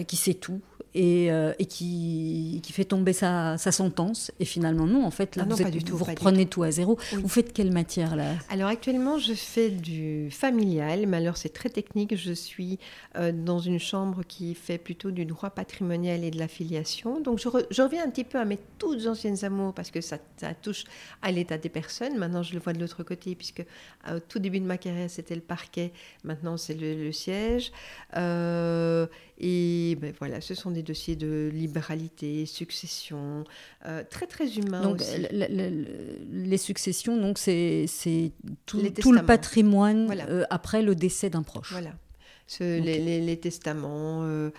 [0.08, 0.62] qui sait tout.
[0.96, 4.32] Euh, et, qui, qui, fait tomber sa, sa, sentence.
[4.40, 6.98] Et finalement, non, en fait, là, ah vous, êtes, tout, vous reprenez tout à zéro.
[7.12, 8.32] Vous faites quelle matière, là?
[8.48, 12.16] Alors, actuellement, je fais du familial, mais alors c'est très technique.
[12.16, 12.78] Je suis
[13.16, 17.20] euh, dans une chambre qui fait plutôt du droit patrimonial et de la filiation.
[17.20, 17.48] Donc, je,
[17.82, 20.84] reviens un petit peu à mes toutes anciennes amours, parce que ça, ça touche
[21.20, 22.16] à l'état des personnes.
[22.16, 23.64] Maintenant, je le vois de l'autre côté, puisque
[24.08, 25.92] euh, au tout début de ma carrière, c'était le parquet.
[26.24, 27.70] Maintenant, c'est le, le, siège.
[28.16, 33.44] et ben, voilà, ce sont des dossiers de libéralité, succession,
[33.86, 37.86] euh, très très humains donc, les successions, donc c'est
[38.64, 41.72] tout, tout, le patrimoine euh, après le décès d'un proche.
[41.72, 41.92] Voilà.
[42.60, 44.50] les, testaments, euh,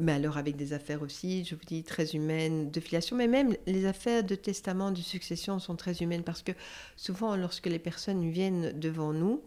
[0.00, 3.54] mais alors avec des affaires aussi, je vous dis, très humaines de filiation, mais même
[3.66, 6.52] les affaires de testament, de succession sont très humaines parce que
[6.96, 9.42] souvent, lorsque les personnes viennent devant nous,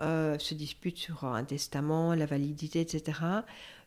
[0.00, 3.12] se disputent sur un testament, la validité, etc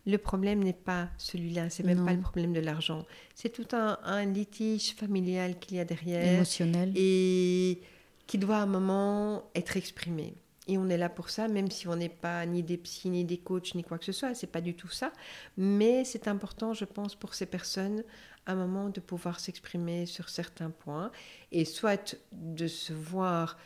[0.07, 3.05] le problème n'est pas celui-là, c'est même pas le problème de l'argent.
[3.35, 6.35] C'est tout un, litige familial qu'il y a derrière.
[6.35, 6.93] Émotionnel.
[6.95, 7.81] Et
[8.25, 10.33] qui doit à un moment être exprimé.
[10.69, 13.25] Et on est là pour ça, même si on n'est pas ni des psys, ni
[13.25, 14.33] des coachs, ni quoi que ce soit.
[14.33, 15.11] C'est pas du tout ça.
[15.57, 18.03] Mais c'est important, je pense, pour ces personnes,
[18.45, 21.11] à un moment, de pouvoir s'exprimer sur certains points.
[21.51, 23.57] Et soit de se voir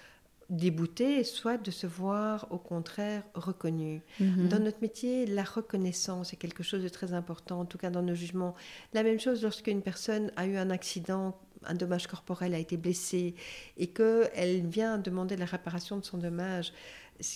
[0.52, 4.02] débouté, soit de se voir au contraire reconnu.
[4.20, 4.50] Mhm.
[4.50, 8.04] Dans notre métier, la reconnaissance est quelque chose de très important, en tout cas dans
[8.04, 8.54] nos jugements.
[8.94, 13.34] La même chose lorsqu'une personne a eu un accident, un dommage corporel, a été blessée
[13.78, 16.74] et qu'elle vient demander la réparation de son dommage.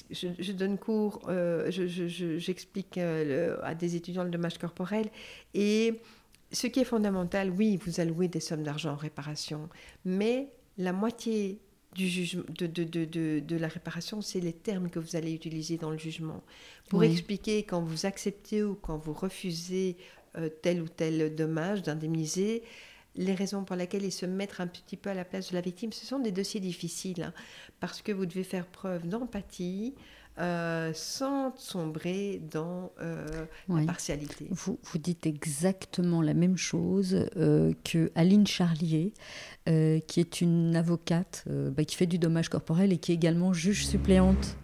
[0.09, 5.09] Je, donne cours, euh, j'explique euh, à des étudiants le dommage corporel
[5.53, 6.01] et
[6.51, 9.69] ce qui est fondamental, oui, vous allouez des sommes d'argent en réparation,
[10.03, 11.59] mais la moitié
[11.95, 15.77] du jugement, de, de, de, de, la réparation, c'est les termes que vous allez utiliser
[15.77, 16.43] dans le jugement.
[16.89, 19.95] Pour expliquer quand vous acceptez ou quand vous refusez
[20.37, 22.63] euh, tel ou tel dommage d'indemniser,
[23.15, 25.61] les raisons pour lesquelles ils se mettent un petit peu à la place de la
[25.61, 27.33] victime, ce sont des dossiers difficiles, hein,
[27.79, 29.95] parce que vous devez faire preuve d'empathie,
[30.37, 34.47] euh, sans sombrer dans euh, la partialité.
[34.49, 39.13] Vous, vous, dites exactement la même chose euh, que Aline Charlier,
[39.69, 43.53] euh, qui est une avocate bah, qui fait du dommage corporel et qui est également
[43.53, 44.57] juge suppléante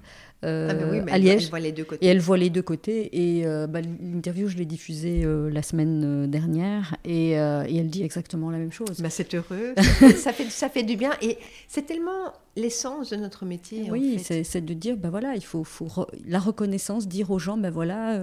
[0.44, 1.44] euh, ah ben à Liège.
[1.44, 2.06] Elle voit les deux côtés.
[2.06, 3.10] Et elle voit les deux côtés.
[3.14, 6.96] Et euh, bah, l'interview, je l'ai diffusée euh, la semaine dernière.
[7.06, 9.00] Et, et, elle dit exactement la même chose.
[9.00, 9.76] Bah, c'est heureux.
[10.16, 11.12] ça, fait, ça fait du bien.
[11.22, 11.38] Et
[11.68, 13.90] c'est tellement l'essence de notre métier.
[13.92, 15.90] Oui, c'est de dire, ben voilà, il faut, faut
[16.28, 18.22] la reconnaissance, dire aux gens, ben voilà,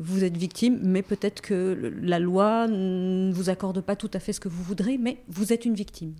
[0.00, 4.32] vous êtes victime, mais peut-être que la loi ne vous accorde pas tout à fait
[4.32, 6.14] ce que vous voudrez, mais vous êtes une victime.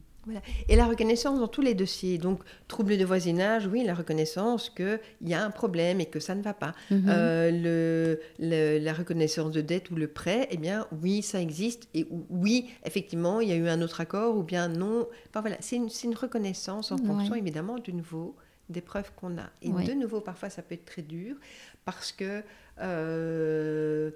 [0.69, 2.19] Et la reconnaissance dans tous les dossiers.
[2.19, 6.35] Donc, trouble de voisinage, oui, la reconnaissance qu'il y a un problème et que ça
[6.35, 6.75] ne va pas.
[6.91, 7.05] Mhm.
[7.09, 11.89] Euh, le, la reconnaissance de dette ou le prêt, eh bien, oui, ça existe.
[11.95, 15.09] Et oui, effectivement, il y a eu un autre accord ou bien non.
[15.29, 18.37] Enfin, voilà, c'est une, une, reconnaissance en fonction, évidemment, de nouveau
[18.69, 19.51] des preuves qu'on a.
[19.63, 21.37] Et de nouveau, parfois, ça peut être très dur
[21.85, 22.43] parce que
[22.81, 24.11] euh,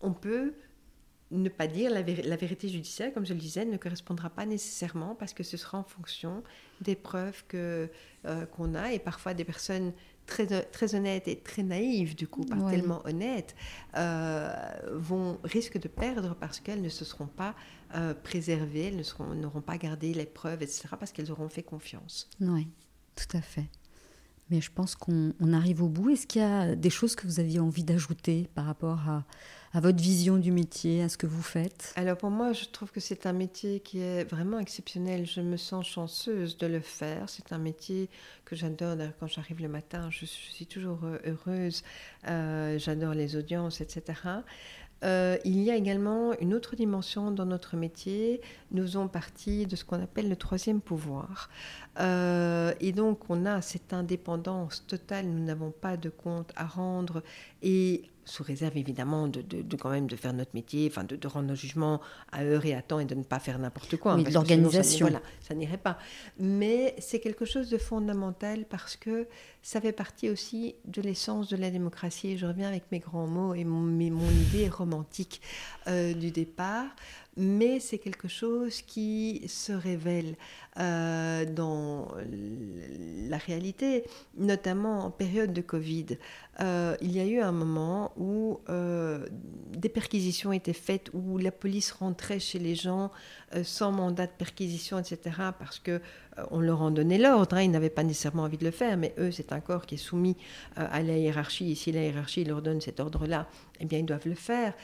[0.00, 0.54] on peut
[1.30, 5.34] ne pas dire la, vérité judiciaire, comme je le disais, ne correspondra pas nécessairement parce
[5.34, 6.42] que ce sera en fonction
[6.80, 7.90] des preuves que,
[8.24, 9.92] euh, qu'on a et parfois des personnes
[10.26, 13.54] très, très honnêtes et très naïves, du coup, pas tellement honnêtes,
[13.96, 14.50] euh,
[14.92, 17.54] vont, risquent de perdre parce qu'elles ne se seront pas
[17.94, 22.28] euh, préservées, elles ne n'auront pas gardé les preuves, etc., parce qu'elles auront fait confiance.
[22.40, 22.68] Oui,
[23.16, 23.66] tout à fait.
[24.50, 26.10] Mais je pense qu'on arrive au bout.
[26.10, 29.24] Est-ce qu'il y a des choses que vous aviez envie d'ajouter par rapport à
[29.72, 32.90] à votre vision du métier, à ce que vous faites Alors pour moi, je trouve
[32.90, 35.26] que c'est un métier qui est vraiment exceptionnel.
[35.26, 37.28] Je me sens chanceuse de le faire.
[37.28, 38.08] C'est un métier
[38.44, 38.96] que j'adore.
[39.20, 41.82] Quand j'arrive le matin, je, suis toujours euh, heureuse.
[42.28, 44.20] Euh, j'adore les audiences, etc.
[45.04, 48.40] Euh, il y a également une autre dimension dans notre métier.
[48.72, 51.50] Nous faisons partie de ce qu'on appelle le troisième pouvoir.
[51.98, 55.26] et donc, on a cette indépendance totale.
[55.26, 57.22] Nous n'avons pas de compte à rendre.
[57.62, 61.28] Et sous réserve évidemment de, de, quand même de faire notre métier, enfin de, de,
[61.28, 62.00] rendre nos jugements
[62.30, 64.14] à heure et à temps et de ne pas faire n'importe quoi.
[64.14, 65.06] Oui, l'organisation.
[65.06, 65.98] Voilà, ça n'irait pas.
[66.38, 69.26] Mais c'est quelque chose de fondamental parce que
[69.62, 72.38] ça fait partie aussi de l'essence de la démocratie.
[72.38, 75.40] Je reviens avec mes grands mots et mon, mon idée romantique
[75.86, 76.86] euh, du départ
[77.38, 80.34] mais c'est quelque chose qui se révèle
[80.78, 82.08] euh, dans
[83.28, 84.02] la réalité,
[84.36, 86.18] notamment en période de Covid.
[86.60, 89.24] Euh, il y a eu un moment où euh,
[89.70, 93.12] des perquisitions étaient faites, où la police rentrait chez les gens
[93.62, 96.02] sans mandat de perquisition, etc., parce que
[96.50, 97.56] on leur en donnait l'ordre.
[97.56, 99.94] Hein, ils n'avaient pas nécessairement envie de le faire, mais eux, c'est un corps qui
[99.94, 100.36] est soumis
[100.76, 101.72] à la hiérarchie.
[101.72, 103.48] Et si la hiérarchie leur donne cet ordre-là,
[103.80, 104.74] eh bien, ils doivent le faire.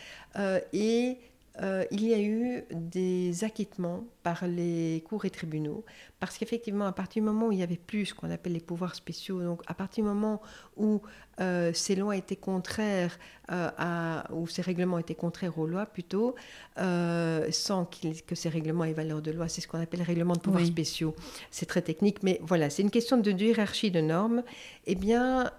[0.73, 1.19] et
[1.63, 5.85] euh, il y a eu des acquittements par les cours et tribunaux,
[6.19, 8.61] parce qu'effectivement, à partir du moment où il y avait plus ce qu'on appelle les
[8.61, 10.41] pouvoirs spéciaux, donc à partir du moment
[10.77, 11.01] où
[11.41, 13.19] euh, ces lois étaient contraires
[13.53, 16.35] euh, à, ou ces règlements étaient contraires aux lois plutôt,
[16.77, 17.85] sans
[18.27, 20.67] que ces règlements aient valeur de loi, c'est ce qu'on appelle les règlements de pouvoirs
[20.67, 21.15] spéciaux.
[21.53, 24.43] C'est très technique, mais voilà, c'est une question de hiérarchie de normes.
[24.87, 25.53] Eh bien,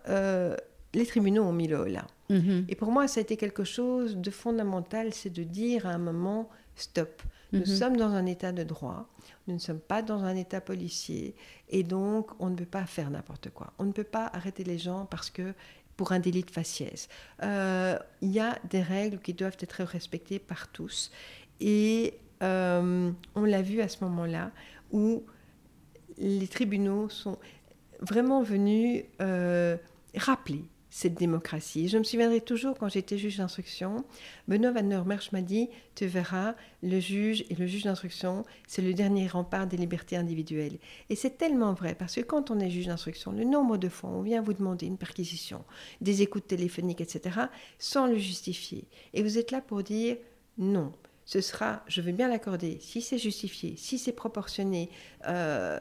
[0.96, 2.08] les tribunaux ont mis le là.
[2.30, 2.66] Mhm.
[2.70, 5.98] Et pour moi, ça a été quelque chose de fondamental, c'est de dire à un
[5.98, 7.22] moment, stop,
[7.52, 7.66] nous mhm.
[7.66, 9.08] sommes dans un état de droit,
[9.48, 11.36] nous ne sommes pas dans un état policier,
[11.70, 13.74] et donc on ne peut pas faire n'importe quoi.
[13.78, 15.54] On ne peut pas arrêter les gens parce que
[15.98, 17.08] pour un délit de faciès.
[17.42, 21.10] Euh, il y a des règles qui doivent être respectées par tous.
[21.62, 24.52] Et euh, on l'a vu à ce moment-là
[24.92, 25.24] où
[26.18, 27.38] les tribunaux sont
[28.02, 29.78] vraiment venus euh,
[30.18, 30.66] rappeler
[30.96, 31.90] cette démocratie.
[31.90, 34.06] Je me souviendrai toujours quand j'étais juge d'instruction,
[34.48, 38.94] Benoît Van Merch m'a dit Tu verras, le juge et le juge d'instruction, c'est le
[38.94, 40.78] dernier rempart des libertés individuelles.
[41.10, 44.10] Et c'est tellement vrai, parce que quand on est juge d'instruction, le nombre de fois
[44.10, 45.66] on vient vous demander une perquisition,
[46.00, 47.40] des écoutes téléphoniques, etc.,
[47.78, 48.86] sans le justifier.
[49.14, 50.16] Et vous êtes là pour dire
[50.58, 50.94] Non,
[51.26, 54.90] ce sera, je veux bien l'accorder, si c'est justifié, si c'est proportionné,
[55.28, 55.78] euh,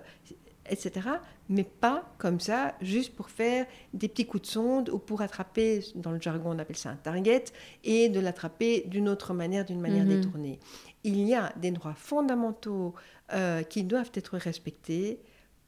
[0.68, 1.08] etc.
[1.48, 5.84] Mais pas comme ça, juste pour faire des petits coups de sonde ou pour attraper,
[5.94, 7.44] dans le jargon on appelle ça un target,
[7.82, 10.20] et de l'attraper d'une autre manière, d'une manière mhm.
[10.20, 10.58] détournée.
[11.04, 12.94] Il y a des droits fondamentaux
[13.32, 15.20] euh, qui doivent être respectés.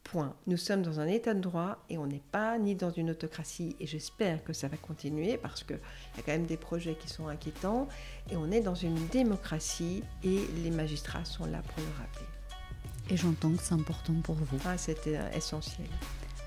[0.04, 0.36] Point.
[0.46, 3.74] Nous sommes dans un état de droit et on n'est pas ni dans une autocratie
[3.80, 5.80] et j'espère que ça va continuer parce qu'il
[6.16, 7.88] y a quand même des projets qui sont inquiétants
[8.30, 12.35] et on est dans une démocratie et les magistrats sont là pour le rappeler.
[13.10, 14.58] Et j'entends que c'est important pour vous.
[14.64, 15.88] Ah, c'était essentiel.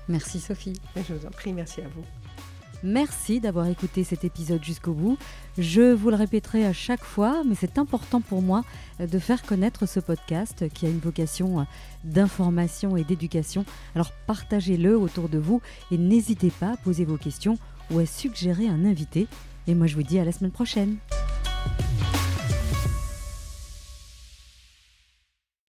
[0.08, 0.80] Merci Sophie.
[0.96, 2.04] je vous en prie, merci à vous.
[2.82, 5.18] Merci d'avoir écouté cet épisode jusqu'au bout.
[5.58, 8.64] Je vous le répéterai à chaque fois, mais c'est important pour moi
[8.98, 11.66] de faire connaître ce podcast qui a une vocation
[12.04, 13.66] d'information et d'éducation.
[13.94, 17.58] Alors partagez-le autour de vous et n'hésitez pas à poser vos questions
[17.90, 19.26] ou à suggérer un invité.
[19.66, 20.96] Et moi je vous dis à la semaine prochaine.